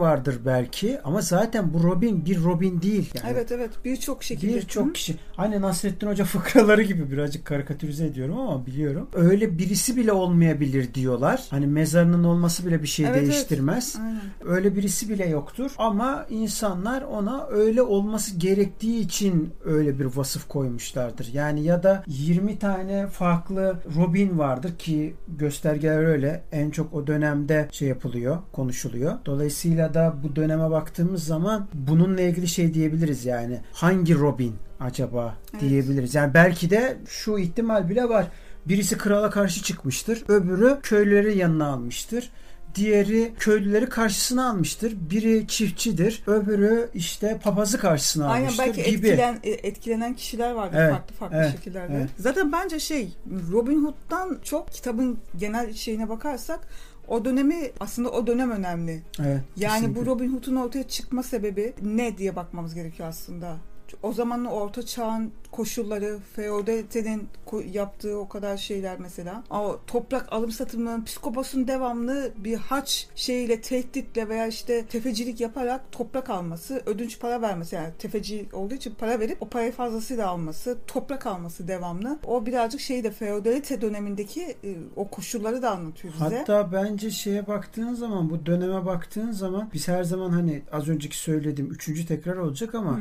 vardır 0.00 0.38
belki 0.46 1.00
ama 1.04 1.20
zaten 1.20 1.74
bu 1.74 1.82
Robin 1.82 2.24
bir 2.24 2.44
Robin 2.44 2.82
değil 2.82 3.10
yani. 3.14 3.28
Evet 3.32 3.52
evet 3.52 3.70
birçok 3.84 4.22
şekilde. 4.22 4.54
Birçok 4.54 4.94
kişi. 4.94 5.16
Hani 5.36 5.55
Nasrettin 5.60 6.06
Hoca 6.06 6.24
fıkraları 6.36 6.82
gibi 6.82 7.10
birazcık 7.10 7.44
karikatürize 7.44 8.06
ediyorum 8.06 8.38
ama 8.38 8.66
biliyorum. 8.66 9.08
Öyle 9.14 9.58
birisi 9.58 9.96
bile 9.96 10.12
olmayabilir 10.12 10.94
diyorlar. 10.94 11.44
Hani 11.50 11.66
mezarının 11.66 12.24
olması 12.24 12.66
bile 12.66 12.82
bir 12.82 12.88
şey 12.88 13.06
Evet, 13.06 13.16
evet. 13.18 13.28
değiştirmez. 13.28 13.96
Aynen. 14.00 14.20
Öyle 14.44 14.76
birisi 14.76 15.08
bile 15.08 15.28
yoktur. 15.28 15.70
Ama 15.78 16.26
insanlar 16.30 17.02
ona 17.02 17.46
öyle 17.46 17.82
olması 17.82 18.36
gerektiği 18.36 19.00
için 19.00 19.50
öyle 19.64 19.98
bir 19.98 20.04
vasıf 20.04 20.48
koymuşlardır. 20.48 21.28
Yani 21.32 21.64
ya 21.64 21.82
da 21.82 22.04
20 22.06 22.58
tane 22.58 23.06
farklı 23.06 23.76
Robin 23.96 24.38
vardır 24.38 24.78
ki 24.78 25.14
göstergeler 25.28 26.04
öyle. 26.04 26.42
En 26.52 26.70
çok 26.70 26.94
o 26.94 27.06
dönemde 27.06 27.68
şey 27.72 27.88
yapılıyor, 27.88 28.38
konuşuluyor. 28.52 29.14
Dolayısıyla 29.26 29.94
da 29.94 30.14
bu 30.22 30.36
döneme 30.36 30.70
baktığımız 30.70 31.24
zaman 31.24 31.68
bununla 31.74 32.20
ilgili 32.20 32.48
şey 32.48 32.74
diyebiliriz 32.74 33.24
yani. 33.24 33.60
Hangi 33.72 34.14
Robin 34.14 34.54
acaba 34.80 35.34
Evet. 35.52 35.60
diyebiliriz. 35.62 36.14
Yani 36.14 36.34
belki 36.34 36.70
de 36.70 36.96
şu 37.08 37.38
ihtimal 37.38 37.88
bile 37.88 38.08
var. 38.08 38.26
Birisi 38.66 38.98
krala 38.98 39.30
karşı 39.30 39.62
çıkmıştır. 39.62 40.24
Öbürü 40.28 40.78
köylüleri 40.82 41.38
yanına 41.38 41.66
almıştır. 41.66 42.30
Diğeri 42.74 43.32
köylüleri 43.38 43.88
karşısına 43.88 44.50
almıştır. 44.50 44.94
Biri 45.10 45.46
çiftçidir. 45.48 46.22
Öbürü 46.26 46.88
işte 46.94 47.38
papazı 47.44 47.78
karşısına 47.78 48.28
Aynen 48.28 48.44
almıştır 48.44 48.64
belki 48.66 48.90
gibi. 48.90 49.06
etkilen, 49.08 49.38
e, 49.42 49.50
etkilenen 49.50 50.14
kişiler 50.14 50.50
vardır 50.52 50.76
Evet, 50.80 50.92
farklı 50.92 51.14
farklı 51.14 51.36
evet, 51.36 51.52
şekillerde. 51.52 51.94
evet. 51.94 52.10
Zaten 52.18 52.52
bence 52.52 52.80
şey 52.80 53.12
Robin 53.52 53.84
Hood'dan 53.84 54.38
çok 54.44 54.72
kitabın 54.72 55.18
genel 55.36 55.72
şeyine 55.72 56.08
bakarsak 56.08 56.60
o 57.08 57.24
dönemi 57.24 57.70
aslında 57.80 58.10
o 58.10 58.26
dönem 58.26 58.50
önemli. 58.50 59.02
Evet, 59.20 59.40
Yani 59.56 59.78
kesinlikle. 59.80 60.00
bu 60.00 60.06
Robin 60.06 60.32
Hood'un 60.32 60.56
ortaya 60.56 60.88
çıkma 60.88 61.22
sebebi 61.22 61.72
ne 61.82 62.18
diye 62.18 62.36
bakmamız 62.36 62.74
gerekiyor 62.74 63.08
aslında. 63.08 63.56
O 64.02 64.12
zamanın 64.12 64.44
orta 64.44 64.86
çağın 64.86 65.32
koşulları, 65.56 66.18
feodalitenin 66.36 67.28
yaptığı 67.72 68.18
o 68.18 68.28
kadar 68.28 68.56
şeyler 68.56 68.98
mesela. 68.98 69.42
O 69.50 69.80
toprak 69.86 70.32
alım 70.32 70.50
satımının 70.50 71.04
psikoposun 71.04 71.68
devamlı 71.68 72.32
bir 72.36 72.56
haç 72.56 73.08
şeyiyle, 73.14 73.60
tehditle 73.60 74.28
veya 74.28 74.46
işte 74.46 74.86
tefecilik 74.86 75.40
yaparak 75.40 75.92
toprak 75.92 76.30
alması, 76.30 76.82
ödünç 76.86 77.20
para 77.20 77.42
vermesi 77.42 77.74
yani 77.74 77.88
tefeci 77.98 78.48
olduğu 78.52 78.74
için 78.74 78.94
para 78.98 79.20
verip 79.20 79.42
o 79.42 79.48
parayı 79.48 79.72
fazlasıyla 79.72 80.28
alması, 80.28 80.78
toprak 80.86 81.26
alması 81.26 81.68
devamlı. 81.68 82.18
O 82.26 82.46
birazcık 82.46 82.80
şeyi 82.80 83.04
de 83.04 83.10
feodalite 83.10 83.80
dönemindeki 83.80 84.42
e, 84.42 84.76
o 84.96 85.08
koşulları 85.08 85.62
da 85.62 85.70
anlatıyor 85.70 86.14
bize. 86.14 86.38
Hatta 86.38 86.72
bence 86.72 87.10
şeye 87.10 87.46
baktığın 87.46 87.94
zaman 87.94 88.30
bu 88.30 88.46
döneme 88.46 88.86
baktığın 88.86 89.30
zaman 89.30 89.70
biz 89.74 89.88
her 89.88 90.04
zaman 90.04 90.30
hani 90.30 90.62
az 90.72 90.88
önceki 90.88 91.18
söylediğim 91.18 91.70
üçüncü 91.70 92.06
tekrar 92.06 92.36
olacak 92.36 92.74
ama 92.74 93.00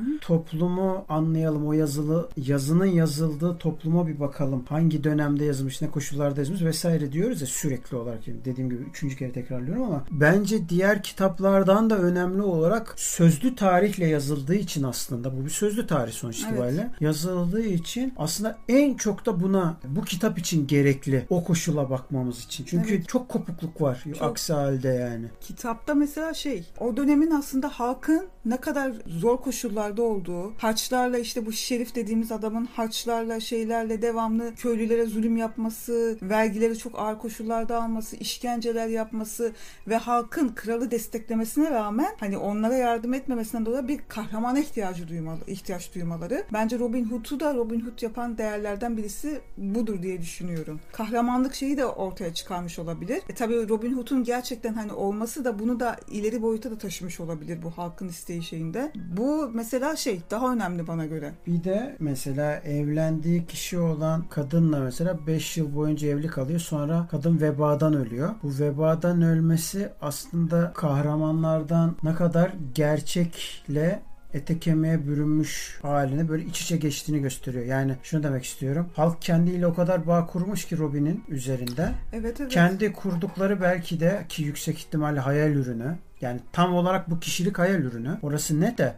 toplumu 0.76 1.06
anlayalım 1.10 1.68
o 1.68 1.74
yazılı 1.74 2.30
yazının 2.38 2.86
yazıldığı 2.86 3.58
topluma 3.58 4.08
bir 4.08 4.20
bakalım. 4.20 4.66
Hangi 4.70 5.04
dönemde 5.04 5.46
yazılmış 5.46 5.82
ne 5.82 5.90
koşullarda 5.90 6.40
yazılmış 6.40 6.64
vesaire 6.64 7.12
diyoruz 7.12 7.42
ya 7.42 7.48
sürekli 7.48 7.98
olarak 7.98 8.26
dediğim 8.26 8.70
gibi 8.70 8.84
üçüncü 8.84 9.18
kere 9.18 9.32
tekrarlıyorum 9.32 9.84
ama 9.84 10.04
bence 10.12 10.70
diğer 10.70 11.04
kitaplardan 11.04 11.90
da 11.90 11.98
önemli 11.98 12.42
olarak 12.42 12.94
sözlü 12.98 13.56
tarihle 13.56 14.08
yazıldığı 14.08 14.56
için 14.56 14.84
aslında 14.84 15.38
bu 15.38 15.46
bir 15.46 15.50
sözlü 15.50 15.88
tarih 15.88 16.14
sonuç 16.14 16.40
Evet. 16.40 16.52
itibariyle 16.52 16.92
yazıldığı 17.00 17.64
için 17.64 18.14
aslında 18.18 18.58
en 18.70 18.94
çok 18.94 19.26
da 19.26 19.40
buna 19.40 19.78
bu 19.88 20.02
kitap 20.02 20.40
için 20.40 20.68
gerekli 20.68 21.26
o 21.30 21.44
koşula 21.44 21.90
bakmamız 21.90 22.46
için. 22.46 22.66
Çünkü 22.68 22.94
Evet. 22.96 23.08
çok 23.08 23.30
kopukluk 23.30 23.82
var 23.82 24.04
Çok. 24.14 24.22
aksi 24.22 24.54
halde 24.54 24.88
yani. 24.88 25.26
Kitapta 25.42 25.94
mesela 25.94 26.34
şey 26.34 26.64
o 26.80 26.98
dönemin 26.98 27.32
aslında 27.32 27.70
halkın 27.70 28.28
ne 28.46 28.58
kadar 28.58 28.94
zor 29.08 29.38
koşullarda 29.38 30.04
olduğu 30.04 30.54
harçlarla 30.66 31.18
işte 31.18 31.46
bu 31.46 31.52
şerif 31.52 31.96
dediğimiz 31.96 32.32
adamın 32.32 32.66
harçlarla 32.66 33.40
şeylerle 33.40 34.02
devamlı 34.02 34.56
köylülere 34.56 35.06
zulüm 35.06 35.38
yapması, 35.38 36.18
vergileri 36.22 36.78
çok 36.78 37.00
ağır 37.00 37.20
koşullarda 37.20 37.84
alması, 37.84 38.16
işkenceler 38.16 38.88
yapması 38.88 39.52
ve 39.88 39.96
halkın 39.96 40.50
kralı 40.50 40.92
desteklemesine 40.92 41.72
rağmen 41.72 42.16
hani 42.20 42.38
onlara 42.38 42.76
yardım 42.76 43.14
etmemesinden 43.14 43.66
dolayı 43.66 43.88
bir 43.88 44.00
kahramana 44.08 44.60
ihtiyacı 44.60 45.08
duymalı, 45.08 45.40
ihtiyaç 45.48 45.96
duymaları. 45.96 46.44
Bence 46.54 46.80
Robin 46.80 47.06
Hood'u 47.06 47.40
da 47.40 47.54
Robin 47.54 47.80
Hood 47.80 48.02
yapan 48.02 48.38
değerlerden 48.38 48.98
birisi 48.98 49.42
budur 49.58 50.02
diye 50.02 50.22
düşünüyorum. 50.22 50.80
Kahramanlık 50.92 51.56
şeyi 51.56 51.78
de 51.78 51.86
ortaya 51.86 52.34
çıkarmış 52.34 52.80
olabilir. 52.80 53.22
E 53.30 53.36
tabii 53.36 53.70
Robin 53.70 53.98
Hood'un 53.98 54.24
gerçekten 54.24 54.74
hani 54.74 54.94
olması 54.94 55.46
da 55.46 55.60
bunu 55.60 55.80
da 55.80 55.98
ileri 56.12 56.42
boyuta 56.42 56.72
da 56.72 56.78
taşımış 56.78 57.20
olabilir 57.20 57.62
bu 57.64 57.72
halkın 57.72 58.08
isteği 58.08 58.44
şeyinde. 58.44 58.92
Bu 59.18 59.52
mesela 59.54 59.96
şey 59.96 60.22
daha 60.32 60.55
önemli 60.56 60.88
bana 60.88 61.06
göre. 61.06 61.32
Bir 61.48 61.64
de 61.64 61.96
mesela 62.00 62.56
evlendiği 62.56 63.46
kişi 63.46 63.80
olan 63.80 64.26
kadınla 64.30 64.80
mesela 64.80 65.28
5 65.28 65.58
yıl 65.58 65.76
boyunca 65.76 66.08
evli 66.08 66.28
kalıyor. 66.28 66.60
Sonra 66.60 67.08
kadın 67.12 67.42
vebadan 67.42 67.94
ölüyor. 67.94 68.30
Bu 68.44 68.60
vebadan 68.60 69.22
ölmesi 69.22 69.90
aslında 70.02 70.74
kahramanlardan 70.76 71.96
ne 72.04 72.16
kadar 72.16 72.54
gerçekle 72.74 74.02
ete 74.34 74.60
kemiğe 74.60 75.08
bürünmüş 75.08 75.80
haline 75.82 76.30
böyle 76.30 76.46
iç 76.46 76.62
içe 76.62 76.78
geçtiğini 76.78 77.22
gösteriyor. 77.22 77.66
Yani 77.66 77.96
şunu 78.04 78.24
demek 78.24 78.44
istiyorum. 78.44 78.90
Halk 78.96 79.22
kendiyle 79.22 79.68
o 79.68 79.74
kadar 79.74 80.08
bağ 80.08 80.26
kurmuş 80.26 80.66
ki 80.66 80.78
Robin'in 80.78 81.24
üzerinde. 81.28 81.90
Evet 82.14 82.42
evet. 82.42 82.52
Kendi 82.52 82.94
kurdukları 82.94 83.62
belki 83.62 84.00
de 84.00 84.26
ki 84.30 84.44
yüksek 84.44 84.78
ihtimalle 84.78 85.20
hayal 85.20 85.52
ürünü. 85.52 85.98
Yani 86.22 86.40
tam 86.52 86.76
olarak 86.76 87.10
bu 87.10 87.20
kişilik 87.20 87.60
hayal 87.60 87.80
ürünü. 87.80 88.18
Orası 88.22 88.62
ne 88.62 88.78
de 88.78 88.96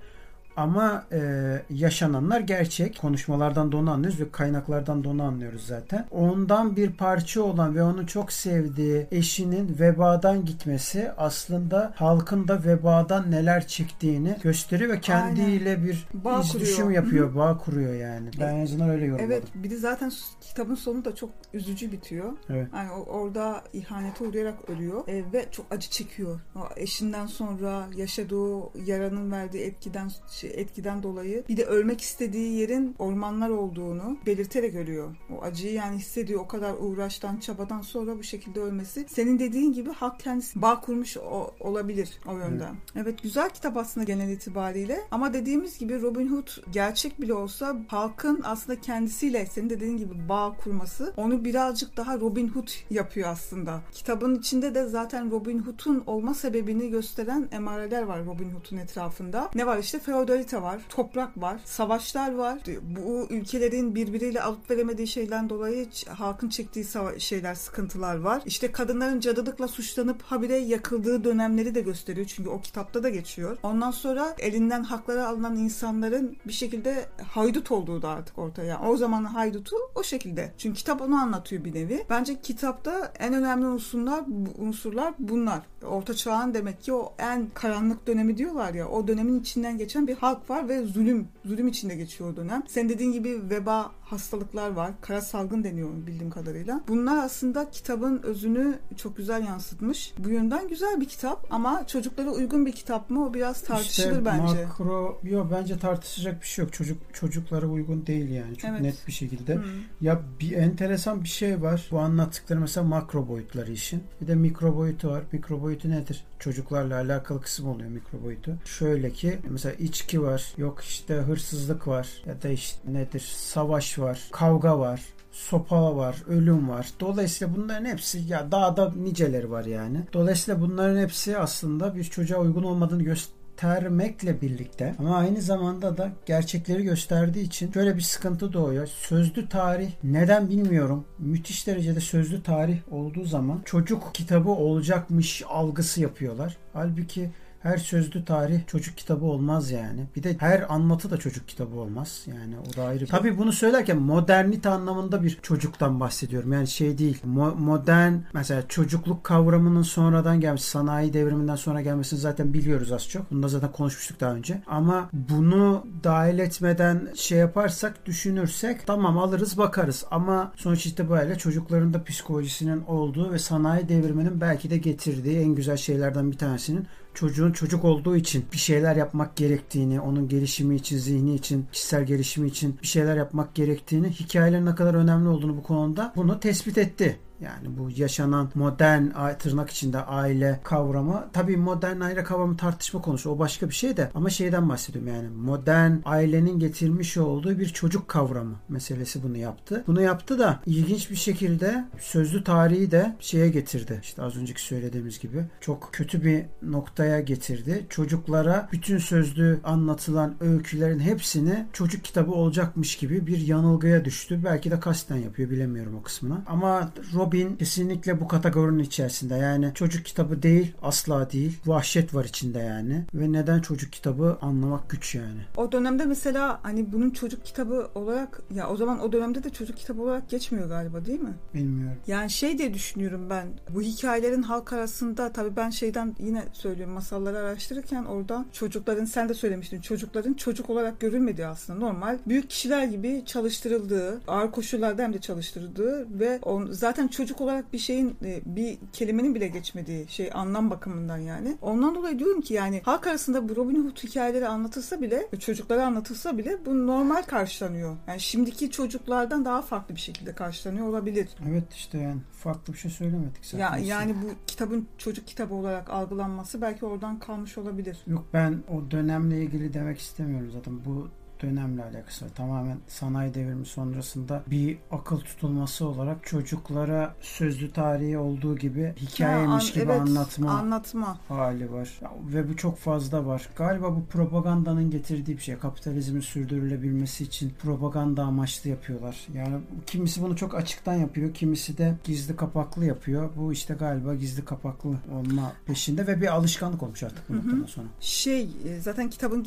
ama 0.58 1.06
e, 1.12 1.22
yaşananlar 1.70 2.40
gerçek. 2.40 3.00
Konuşmalardan 3.02 3.72
da 3.72 3.78
onu 3.78 3.92
anlıyoruz 3.92 4.20
ve 4.20 4.32
kaynaklardan 4.32 5.04
da 5.04 5.10
onu 5.10 5.24
anlıyoruz 5.24 5.68
zaten. 5.68 6.06
Ondan 6.12 6.76
bir 6.76 6.92
parça 6.92 7.42
olan 7.42 7.76
ve 7.76 7.84
onu 7.84 8.08
çok 8.08 8.32
sevdiği 8.32 9.08
eşinin 9.12 9.80
vebadan 9.80 10.46
gitmesi 10.46 11.12
aslında 11.18 11.94
halkın 11.96 12.48
da 12.48 12.64
vebadan 12.64 13.32
neler 13.32 13.68
çektiğini 13.68 14.38
gösteriyor 14.44 14.92
ve 14.92 15.02
kendiyle 15.02 15.70
Aynen. 15.70 15.86
bir 15.86 16.08
bağ 16.14 16.44
düşüm 16.60 16.92
yapıyor, 16.92 17.28
Hı-hı. 17.28 17.36
bağ 17.36 17.58
kuruyor 17.58 17.94
yani. 17.94 18.30
Ben 18.40 18.56
en 18.56 18.64
azından 18.64 18.90
öyle 18.90 19.06
yorumladım. 19.06 19.32
Evet, 19.32 19.44
bir 19.56 19.70
de 19.70 19.78
zaten 19.78 20.12
kitabın 20.42 20.76
sonu 20.76 21.06
da 21.06 21.16
çok 21.16 21.30
üzücü 21.54 21.92
bitiyor. 21.92 22.34
Evet. 22.50 22.68
Yani 22.74 22.92
orada 22.92 23.64
ihanete 23.74 24.24
uğrayarak 24.24 24.70
ölüyor 24.70 25.08
e, 25.08 25.34
ve 25.34 25.46
çok 25.52 25.66
acı 25.72 25.90
çekiyor. 25.90 26.40
O 26.56 26.60
eşinden 26.76 27.26
sonra 27.26 27.88
yaşadığı 27.96 28.80
yaranın 28.86 29.32
verdiği 29.32 29.64
etkiden 29.64 30.12
şey, 30.32 30.47
etkiden 30.50 31.04
dolayı 31.04 31.44
bir 31.50 31.58
de 31.58 31.66
ölmek 31.66 32.02
istediği 32.02 32.54
yerin 32.54 32.96
ormanlar 33.00 33.50
olduğunu 33.50 34.18
belirterek 34.26 34.76
ölüyor. 34.76 35.16
O 35.38 35.42
acıyı 35.44 35.74
yani 35.74 35.98
hissediyor. 35.98 36.42
O 36.42 36.48
kadar 36.48 36.74
uğraştan, 36.80 37.38
çabadan 37.38 37.82
sonra 37.82 38.18
bu 38.18 38.24
şekilde 38.24 38.60
ölmesi. 38.60 39.06
Senin 39.10 39.40
dediğin 39.40 39.74
gibi 39.74 39.90
halk 39.90 40.20
kendisi 40.20 40.62
bağ 40.62 40.82
kurmuş 40.82 41.18
o, 41.18 41.52
olabilir 41.60 42.10
o 42.28 42.38
yönden. 42.38 42.76
Evet. 42.96 43.08
evet 43.08 43.24
güzel 43.24 43.50
kitap 43.50 43.78
aslında 43.78 44.04
genel 44.04 44.30
itibariyle 44.30 45.02
ama 45.12 45.34
dediğimiz 45.34 45.80
gibi 45.80 46.02
Robin 46.02 46.28
Hood 46.28 46.48
gerçek 46.72 47.22
bile 47.22 47.34
olsa 47.34 47.76
halkın 47.88 48.42
aslında 48.44 48.82
kendisiyle 48.82 49.46
senin 49.46 49.70
dediğin 49.70 49.98
gibi 49.98 50.30
bağ 50.30 50.56
kurması 50.64 51.14
onu 51.18 51.46
birazcık 51.46 51.98
daha 51.98 52.20
Robin 52.20 52.48
Hood 52.48 52.70
yapıyor 52.90 53.30
aslında. 53.30 53.82
Kitabın 53.92 54.36
içinde 54.36 54.76
de 54.76 54.88
zaten 54.88 55.32
Robin 55.32 55.60
Hood'un 55.60 56.04
olma 56.08 56.34
sebebini 56.34 56.90
gösteren 56.90 57.50
emareler 57.52 58.04
var 58.04 58.26
Robin 58.26 58.52
Hood'un 58.52 58.78
etrafında. 58.78 59.50
Ne 59.56 59.66
var 59.66 59.78
işte 59.78 60.00
feodalite 60.38 60.62
var, 60.62 60.80
toprak 60.90 61.42
var, 61.42 61.60
savaşlar 61.66 62.36
var. 62.36 62.60
Bu 62.82 63.28
ülkelerin 63.30 63.96
birbiriyle 63.96 64.42
alıp 64.42 64.72
veremediği 64.72 65.08
şeyden 65.08 65.50
dolayı 65.50 65.88
halkın 66.10 66.50
çektiği 66.50 66.86
şeyler, 67.18 67.56
sıkıntılar 67.56 68.16
var. 68.16 68.42
İşte 68.46 68.72
kadınların 68.72 69.20
cadılıkla 69.20 69.68
suçlanıp 69.68 70.22
habire 70.22 70.58
yakıldığı 70.58 71.24
dönemleri 71.24 71.76
de 71.76 71.82
gösteriyor. 71.82 72.28
Çünkü 72.28 72.50
o 72.50 72.62
kitapta 72.62 73.04
da 73.04 73.10
geçiyor. 73.10 73.58
Ondan 73.64 73.92
sonra 73.92 74.36
elinden 74.40 74.84
hakları 74.84 75.28
alınan 75.28 75.56
insanların 75.56 76.38
bir 76.46 76.54
şekilde 76.54 77.06
haydut 77.28 77.72
olduğu 77.72 78.02
da 78.02 78.10
artık 78.10 78.38
ortaya. 78.38 78.82
O 78.82 78.98
zaman 78.98 79.24
haydutu 79.24 79.76
o 79.96 80.04
şekilde. 80.04 80.54
Çünkü 80.58 80.78
kitap 80.78 81.02
onu 81.02 81.16
anlatıyor 81.16 81.66
bir 81.66 81.74
nevi. 81.74 82.06
Bence 82.10 82.42
kitapta 82.42 83.12
en 83.20 83.34
önemli 83.34 83.66
unsurlar 83.66 84.24
unsurlar 84.58 85.14
bunlar. 85.20 85.60
Orta 85.86 86.14
çağın 86.14 86.54
demek 86.54 86.82
ki 86.82 86.94
o 86.94 87.14
en 87.20 87.48
karanlık 87.54 88.08
dönemi 88.08 88.38
diyorlar 88.38 88.74
ya. 88.74 88.88
O 88.90 89.08
dönemin 89.08 89.40
içinden 89.40 89.78
geçen 89.78 90.08
bir 90.08 90.16
halk 90.28 90.50
var 90.50 90.70
ve 90.70 90.86
zulüm 90.86 91.28
zulüm 91.46 91.68
içinde 91.68 91.96
geçiyor 91.96 92.34
o 92.34 92.36
dönem. 92.36 92.64
Sen 92.68 92.90
dediğin 92.90 93.12
gibi 93.12 93.50
veba 93.50 93.92
hastalıklar 94.02 94.70
var. 94.70 94.92
Kara 95.02 95.22
salgın 95.22 95.64
deniyor 95.64 95.90
bildiğim 96.08 96.30
kadarıyla. 96.30 96.82
Bunlar 96.88 97.26
aslında 97.26 97.70
kitabın 97.70 98.22
özünü 98.24 98.80
çok 98.98 99.18
güzel 99.18 99.46
yansıtmış. 99.46 100.14
Bu 100.18 100.30
yönden 100.30 100.68
güzel 100.68 101.02
bir 101.02 101.06
kitap 101.06 101.48
ama 101.50 101.88
çocuklara 101.88 102.30
uygun 102.30 102.66
bir 102.66 102.72
kitap 102.72 103.10
mı 103.10 103.26
o 103.26 103.34
biraz 103.34 103.62
tartışılır 103.62 104.12
işte 104.12 104.26
bence. 104.26 104.66
makro 104.66 105.20
yok 105.24 105.48
bence 105.52 105.80
tartışacak 105.80 106.42
bir 106.42 106.48
şey 106.48 106.66
yok. 106.66 106.74
Çocuk 106.74 106.98
çocuklara 107.14 107.68
uygun 107.68 108.06
değil 108.06 108.30
yani 108.30 108.56
çok 108.56 108.70
evet. 108.70 108.82
net 108.82 109.08
bir 109.08 109.12
şekilde. 109.12 109.56
Hmm. 109.56 109.64
Ya 110.02 110.22
bir 110.40 110.52
enteresan 110.52 111.24
bir 111.24 111.30
şey 111.30 111.62
var. 111.62 111.88
Bu 111.92 112.00
anlattıkları 112.00 112.60
mesela 112.60 112.88
makro 112.88 113.28
boyutları 113.28 113.72
işin. 113.72 114.04
Bir 114.22 114.28
de 114.28 114.36
mikro 114.36 114.76
boyutu 114.76 115.10
var. 115.10 115.24
Mikro 115.32 115.62
boyutu 115.62 115.90
nedir? 115.90 116.26
Çocuklarla 116.40 116.96
alakalı 116.96 117.42
kısım 117.42 117.68
oluyor 117.68 117.90
mikro 117.90 118.24
boyutu. 118.24 118.58
Şöyle 118.66 119.12
ki 119.12 119.40
mesela 119.50 119.76
içki 119.76 120.17
var. 120.22 120.54
Yok 120.58 120.84
işte 120.84 121.14
hırsızlık 121.14 121.88
var. 121.88 122.08
Ya 122.26 122.42
da 122.42 122.50
işte 122.50 122.80
nedir? 122.94 123.34
Savaş 123.36 124.00
var. 124.00 124.20
Kavga 124.32 124.80
var 124.80 125.02
sopa 125.38 125.96
var, 125.96 126.16
ölüm 126.28 126.70
var. 126.70 126.88
Dolayısıyla 127.00 127.56
bunların 127.56 127.86
hepsi 127.86 128.20
ya 128.20 128.52
daha 128.52 128.78
da 128.78 128.94
niceleri 128.96 129.52
var 129.52 129.66
yani. 129.66 130.04
Dolayısıyla 130.14 130.62
bunların 130.62 131.02
hepsi 131.02 131.38
aslında 131.38 131.96
bir 131.96 132.04
çocuğa 132.04 132.40
uygun 132.40 132.64
olmadığını 132.64 133.04
göstermekle 133.04 134.42
birlikte 134.42 134.96
ama 135.00 135.18
aynı 135.18 135.42
zamanda 135.42 135.98
da 135.98 136.12
gerçekleri 136.26 136.84
gösterdiği 136.84 137.44
için 137.44 137.72
şöyle 137.72 137.96
bir 137.96 138.02
sıkıntı 138.02 138.54
doğuyor. 138.54 138.88
Sözlü 138.88 139.50
tarih 139.50 139.92
neden 140.04 140.50
bilmiyorum. 140.50 141.06
Müthiş 141.20 141.68
derecede 141.68 142.00
sözlü 142.00 142.44
tarih 142.44 142.78
olduğu 142.92 143.26
zaman 143.26 143.62
çocuk 143.66 144.10
kitabı 144.14 144.50
olacakmış 144.50 145.44
algısı 145.50 146.02
yapıyorlar. 146.02 146.58
Halbuki 146.74 147.30
her 147.68 147.78
sözlü 147.78 148.26
tarih 148.26 148.68
çocuk 148.68 148.98
kitabı 148.98 149.26
olmaz 149.26 149.72
yani. 149.72 150.06
Bir 150.16 150.24
de 150.24 150.36
her 150.40 150.74
anlatı 150.74 151.12
da 151.12 151.18
çocuk 151.18 151.48
kitabı 151.48 151.76
olmaz. 151.76 152.26
Yani 152.28 152.56
o 152.60 152.78
da 152.78 152.84
ayrı. 152.84 153.08
Tabii 153.08 153.38
bunu 153.38 153.54
söylerken 153.54 153.98
modernite 153.98 154.70
anlamında 154.70 155.24
bir 155.24 155.40
çocuktan 155.42 156.00
bahsediyorum. 156.00 156.54
Yani 156.54 156.68
şey 156.68 156.98
değil. 156.98 157.22
Mo- 157.26 157.56
modern 157.56 158.14
mesela 158.34 158.68
çocukluk 158.68 159.24
kavramının 159.24 159.82
sonradan 159.82 160.40
gelmiş 160.40 160.62
sanayi 160.62 161.14
devriminden 161.14 161.56
sonra 161.56 161.82
gelmesini 161.82 162.20
zaten 162.20 162.54
biliyoruz 162.54 162.92
az 162.92 163.10
çok. 163.10 163.32
Bunu 163.32 163.44
da 163.44 163.48
zaten 163.48 163.72
konuşmuştuk 163.72 164.20
daha 164.20 164.34
önce. 164.34 164.62
Ama 164.68 165.10
bunu 165.14 165.86
dahil 166.04 166.40
etmeden 166.40 167.08
şey 167.16 167.38
yaparsak 167.38 168.06
düşünürsek 168.06 168.88
tamam 168.88 169.18
alırız 169.18 169.58
bakarız. 169.58 170.06
Ama 170.12 170.52
sonuç 170.56 170.86
itibariyle 170.86 171.38
çocukların 171.38 171.94
da 171.94 172.04
psikolojisinin 172.04 172.84
olduğu 172.88 173.32
ve 173.32 173.40
sanayi 173.40 173.90
devriminin 173.90 174.42
belki 174.42 174.70
de 174.70 174.78
getirdiği 174.78 175.40
en 175.40 175.56
güzel 175.56 175.78
şeylerden 175.78 176.32
bir 176.32 176.38
tanesinin 176.38 176.88
çocuğun 177.18 177.52
çocuk 177.52 177.86
olduğu 177.86 178.16
için 178.16 178.46
bir 178.54 178.58
şeyler 178.58 178.96
yapmak 178.96 179.36
gerektiğini, 179.36 180.02
onun 180.02 180.28
gelişimi 180.28 180.76
için, 180.76 180.98
zihni 180.98 181.36
için, 181.36 181.66
kişisel 181.72 182.04
gelişimi 182.04 182.48
için 182.48 182.80
bir 182.82 182.88
şeyler 182.88 183.18
yapmak 183.18 183.56
gerektiğini, 183.56 184.10
hikayelerin 184.10 184.66
ne 184.66 184.76
kadar 184.76 184.94
önemli 184.94 185.28
olduğunu 185.28 185.58
bu 185.58 185.64
konuda 185.64 186.14
bunu 186.16 186.40
tespit 186.40 186.78
etti. 186.78 187.20
Yani 187.42 187.78
bu 187.78 187.90
yaşanan 187.96 188.52
modern 188.56 189.06
tırnak 189.40 189.70
içinde 189.70 190.00
aile 190.00 190.60
kavramı 190.64 191.28
tabii 191.34 191.58
modern 191.58 192.00
aile 192.00 192.24
kavramı 192.24 192.58
tartışma 192.58 193.02
konusu 193.02 193.30
o 193.30 193.40
başka 193.40 193.70
bir 193.70 193.74
şey 193.74 193.98
de 193.98 194.12
ama 194.16 194.30
şeyden 194.30 194.70
bahsediyorum 194.70 195.14
yani 195.14 195.30
modern 195.30 195.92
ailenin 196.06 196.60
getirmiş 196.60 197.18
olduğu 197.18 197.60
bir 197.60 197.70
çocuk 197.70 198.08
kavramı 198.08 198.56
meselesi 198.70 199.24
bunu 199.24 199.38
yaptı. 199.38 199.84
Bunu 199.88 200.02
yaptı 200.02 200.40
da 200.40 200.60
ilginç 200.66 201.10
bir 201.12 201.16
şekilde 201.16 201.86
sözlü 202.00 202.44
tarihi 202.44 202.92
de 202.92 203.16
şeye 203.20 203.50
getirdi. 203.50 204.00
İşte 204.04 204.22
az 204.22 204.38
önceki 204.38 204.62
söylediğimiz 204.62 205.20
gibi 205.20 205.46
çok 205.62 205.90
kötü 205.92 206.24
bir 206.24 206.46
noktaya 206.62 207.20
getirdi. 207.20 207.86
Çocuklara 207.90 208.70
bütün 208.72 208.98
sözlü 208.98 209.60
anlatılan 209.64 210.36
öykülerin 210.40 211.00
hepsini 211.00 211.66
çocuk 211.74 212.04
kitabı 212.04 212.32
olacakmış 212.32 212.96
gibi 212.96 213.28
bir 213.28 213.48
yanılgıya 213.48 214.06
düştü. 214.06 214.42
Belki 214.44 214.72
de 214.72 214.80
kasten 214.80 215.18
yapıyor 215.18 215.50
bilemiyorum 215.50 215.96
o 216.00 216.04
kısmını. 216.04 216.42
Ama 216.48 216.92
Robin 217.28 217.56
kesinlikle 217.56 218.22
bu 218.22 218.28
kategorinin 218.28 218.84
içerisinde. 218.84 219.36
Yani 219.36 219.72
çocuk 219.74 220.06
kitabı 220.06 220.42
değil, 220.42 220.74
asla 220.82 221.32
değil. 221.32 221.60
Vahşet 221.66 222.14
var 222.14 222.26
içinde 222.26 222.60
yani. 222.60 223.06
Ve 223.14 223.32
neden 223.32 223.60
çocuk 223.60 223.92
kitabı 223.94 224.38
anlamak 224.42 224.90
güç 224.90 225.16
yani. 225.16 225.42
O 225.58 225.72
dönemde 225.72 226.06
mesela 226.06 226.60
hani 226.64 226.92
bunun 226.92 227.10
çocuk 227.10 227.46
kitabı 227.46 227.90
olarak 227.96 228.42
ya 228.56 228.70
o 228.70 228.78
zaman 228.78 229.00
o 229.00 229.12
dönemde 229.12 229.44
de 229.44 229.50
çocuk 229.50 229.78
kitabı 229.78 230.02
olarak 230.02 230.30
geçmiyor 230.30 230.70
galiba 230.70 231.06
değil 231.06 231.20
mi? 231.20 231.34
Bilmiyorum. 231.54 231.98
Yani 232.08 232.30
şey 232.30 232.58
diye 232.58 232.74
düşünüyorum 232.74 233.30
ben. 233.30 233.48
Bu 233.70 233.82
hikayelerin 233.82 234.42
halk 234.42 234.74
arasında 234.74 235.32
tabii 235.32 235.56
ben 235.56 235.70
şeyden 235.70 236.16
yine 236.20 236.44
söylüyorum 236.54 236.94
masalları 236.94 237.38
araştırırken 237.38 238.06
oradan 238.06 238.46
çocukların 238.54 239.06
sen 239.06 239.30
de 239.30 239.34
söylemiştin 239.34 239.82
çocukların 239.82 240.34
çocuk 240.34 240.70
olarak 240.70 241.00
görülmediği 241.00 241.48
aslında 241.48 241.80
normal 241.80 242.18
büyük 242.28 242.50
kişiler 242.50 242.84
gibi 242.84 243.24
çalıştırıldığı 243.26 244.22
ağır 244.28 244.52
koşullarda 244.52 245.04
hem 245.04 245.14
de 245.14 245.20
çalıştırıldığı 245.20 246.20
ve 246.20 246.40
on, 246.42 246.68
zaten 246.72 247.08
çocuk 247.18 247.42
olarak 247.42 247.74
bir 247.74 247.78
şeyin 247.78 248.18
e, 248.26 248.42
bir 248.46 248.78
kelimenin 248.94 249.36
bile 249.36 249.48
geçmediği 249.48 250.08
şey 250.08 250.30
anlam 250.34 250.70
bakımından 250.70 251.18
yani. 251.18 251.58
Ondan 251.62 251.96
dolayı 251.96 252.20
diyorum 252.20 252.42
ki 252.42 252.54
yani 252.54 252.82
halk 252.86 253.08
arasında 253.08 253.50
bu 253.50 253.56
Robin 253.56 253.86
Hood 253.86 254.04
hikayeleri 254.04 254.48
anlatılsa 254.48 255.02
bile 255.02 255.28
çocuklara 255.40 255.86
anlatılsa 255.86 256.38
bile 256.38 256.66
bu 256.66 256.88
normal 256.88 257.22
karşılanıyor. 257.22 257.98
Yani 258.08 258.20
şimdiki 258.20 258.72
çocuklardan 258.72 259.46
daha 259.46 259.62
farklı 259.62 259.96
bir 259.96 260.00
şekilde 260.00 260.34
karşılanıyor 260.34 260.88
olabilir. 260.88 261.30
Evet 261.50 261.74
işte 261.74 261.98
yani 261.98 262.22
farklı 262.32 262.74
bir 262.74 262.78
şey 262.78 262.92
söylemedik 262.92 263.46
zaten. 263.46 263.78
Ya, 263.78 263.86
yani 263.86 264.16
bu 264.24 264.28
kitabın 264.48 264.88
çocuk 264.98 265.28
kitabı 265.28 265.54
olarak 265.54 265.90
algılanması 265.90 266.62
belki 266.62 266.86
oradan 266.86 267.20
kalmış 267.20 267.58
olabilir. 267.58 267.98
Yok 268.08 268.26
ben 268.34 268.64
o 268.70 268.92
dönemle 268.92 269.44
ilgili 269.44 269.74
demek 269.74 270.00
istemiyorum 270.00 270.52
zaten. 270.54 270.86
Bu 270.86 271.08
dönemle 271.42 271.84
alakası 271.84 272.26
var. 272.26 272.32
Tamamen 272.36 272.78
sanayi 272.88 273.34
devrimi 273.34 273.66
sonrasında 273.66 274.44
bir 274.48 274.78
akıl 274.92 275.20
tutulması 275.20 275.88
olarak 275.88 276.26
çocuklara 276.26 277.16
sözlü 277.22 277.72
tarihi 277.72 278.18
olduğu 278.18 278.58
gibi 278.58 278.94
hikayeymiş 279.02 279.64
Ha, 279.64 279.68
an- 279.70 279.74
gibi 279.74 279.92
evet, 279.92 280.02
anlatma 280.02 280.52
Anlatma. 280.52 281.18
hali 281.28 281.72
var. 281.72 282.00
Ve 282.34 282.50
bu 282.50 282.56
çok 282.56 282.78
fazla 282.78 283.26
var. 283.26 283.50
Galiba 283.56 283.96
bu 283.96 284.06
propagandanın 284.06 284.92
getirdiği 284.92 285.38
bir 285.38 285.42
şey. 285.42 285.58
Kapitalizmin 285.58 286.22
sürdürülebilmesi 286.22 287.24
için 287.24 287.50
propaganda 287.62 288.24
amaçlı 288.24 288.70
yapıyorlar. 288.70 289.28
Yani 289.34 289.58
kimisi 289.86 290.22
bunu 290.22 290.36
çok 290.36 290.56
açıktan 290.56 290.94
yapıyor. 290.94 291.34
Kimisi 291.34 291.78
de 291.78 291.94
gizli 292.04 292.36
kapaklı 292.36 292.86
yapıyor. 292.86 293.30
Bu 293.36 293.54
işte 293.54 293.74
galiba 293.74 294.16
gizli 294.16 294.46
kapaklı 294.46 294.90
olma 294.90 295.52
peşinde 295.66 296.08
ve 296.08 296.22
bir 296.22 296.28
alışkanlık 296.36 296.84
olmuş 296.84 297.04
artık 297.04 297.30
bu 297.30 297.36
noktadan 297.36 297.66
sonra. 297.66 297.88
Şey 298.00 298.42
e, 298.44 298.80
zaten 298.82 299.10
kitabın 299.10 299.44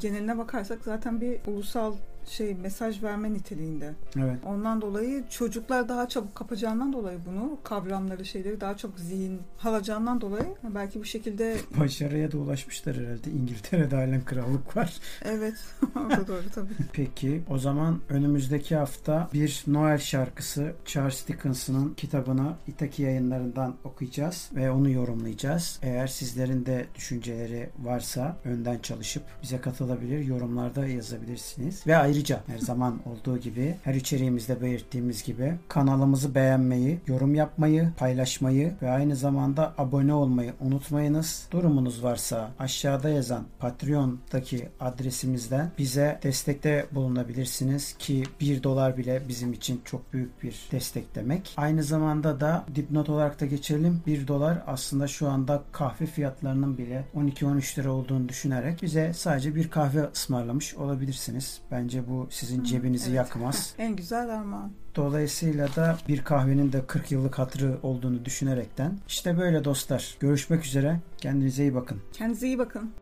geneline 0.00 0.38
bakarsak 0.38 0.78
zaten 0.84 1.20
bir 1.22 1.38
ulusal 1.46 1.94
şey 2.26 2.54
mesaj 2.54 3.02
verme 3.02 3.32
niteliğinde. 3.32 3.94
Evet. 4.16 4.38
Ondan 4.46 4.80
dolayı 4.80 5.24
çocuklar 5.30 5.88
daha 5.88 6.08
çabuk 6.08 6.34
kapacağından 6.34 6.92
dolayı 6.92 7.18
bunu 7.26 7.58
kavramları 7.64 8.24
şeyleri 8.24 8.60
daha 8.60 8.76
çok 8.76 8.98
zihin 8.98 9.40
alacağından 9.64 10.20
dolayı 10.20 10.46
belki 10.74 11.00
bu 11.00 11.04
şekilde 11.04 11.56
Başarıya 11.80 12.32
da 12.32 12.38
ulaşmışlar 12.38 12.96
herhalde. 12.96 13.30
İngiltere'de 13.30 13.96
halen 13.96 14.24
krallık 14.24 14.76
var. 14.76 14.92
evet 15.24 15.54
o 16.06 16.10
da 16.10 16.28
doğru 16.28 16.50
tabii. 16.54 16.72
Peki 16.92 17.42
o 17.50 17.58
zaman 17.58 18.00
önümüzdeki 18.08 18.76
hafta 18.76 19.28
bir 19.32 19.64
Noel 19.66 19.98
şarkısı 19.98 20.72
Charles 20.84 21.28
Dickens'ın 21.28 21.94
kitabını 21.94 22.52
Itaki 22.66 23.02
yayınlarından 23.02 23.74
okuyacağız 23.84 24.50
ve 24.54 24.70
onu 24.70 24.90
yorumlayacağız. 24.90 25.78
Eğer 25.82 26.06
sizlerin 26.06 26.66
de 26.66 26.86
düşünceleri 26.94 27.70
varsa 27.78 28.36
önden 28.44 28.78
çalışıp 28.78 29.22
bize 29.42 29.60
katılabilir, 29.60 30.24
yorumlarda 30.24 30.86
yazabilirsiniz. 30.86 31.86
Ve 31.86 31.96
ayrıca 32.12 32.40
her 32.46 32.58
zaman 32.58 33.00
olduğu 33.06 33.38
gibi 33.38 33.74
her 33.84 33.94
içeriğimizde 33.94 34.62
belirttiğimiz 34.62 35.22
gibi 35.22 35.54
kanalımızı 35.68 36.34
beğenmeyi, 36.34 36.98
yorum 37.06 37.34
yapmayı, 37.34 37.88
paylaşmayı 37.96 38.74
ve 38.82 38.90
aynı 38.90 39.16
zamanda 39.16 39.74
abone 39.78 40.14
olmayı 40.14 40.52
unutmayınız. 40.60 41.48
Durumunuz 41.50 42.04
varsa 42.04 42.50
aşağıda 42.58 43.08
yazan 43.08 43.44
Patreon'daki 43.58 44.68
adresimizden 44.80 45.70
bize 45.78 46.18
destekte 46.22 46.86
bulunabilirsiniz 46.92 47.94
ki 47.98 48.22
1 48.40 48.62
dolar 48.62 48.96
bile 48.96 49.22
bizim 49.28 49.52
için 49.52 49.80
çok 49.84 50.12
büyük 50.12 50.42
bir 50.42 50.68
destek 50.72 51.14
demek. 51.14 51.54
Aynı 51.56 51.82
zamanda 51.82 52.40
da 52.40 52.64
dipnot 52.74 53.08
olarak 53.08 53.40
da 53.40 53.46
geçelim. 53.46 54.02
1 54.06 54.28
dolar 54.28 54.62
aslında 54.66 55.08
şu 55.08 55.28
anda 55.28 55.62
kahve 55.72 56.06
fiyatlarının 56.06 56.78
bile 56.78 57.04
12-13 57.16 57.78
lira 57.78 57.92
olduğunu 57.92 58.28
düşünerek 58.28 58.82
bize 58.82 59.12
sadece 59.14 59.54
bir 59.54 59.70
kahve 59.70 60.02
ısmarlamış 60.14 60.74
olabilirsiniz. 60.74 61.62
Bence 62.02 62.12
bu 62.12 62.26
sizin 62.30 62.64
cebinizi 62.64 63.06
evet. 63.06 63.16
yakmaz. 63.16 63.74
En 63.78 63.96
güzel 63.96 64.30
armağan. 64.30 64.72
Dolayısıyla 64.96 65.68
da 65.76 65.98
bir 66.08 66.24
kahvenin 66.24 66.72
de 66.72 66.86
40 66.86 67.12
yıllık 67.12 67.38
hatırı 67.38 67.78
olduğunu 67.82 68.24
düşünerekten 68.24 68.98
işte 69.08 69.38
böyle 69.38 69.64
dostlar. 69.64 70.16
Görüşmek 70.20 70.64
üzere. 70.64 71.00
Kendinize 71.18 71.62
iyi 71.62 71.74
bakın. 71.74 72.00
Kendinize 72.12 72.46
iyi 72.46 72.58
bakın. 72.58 72.92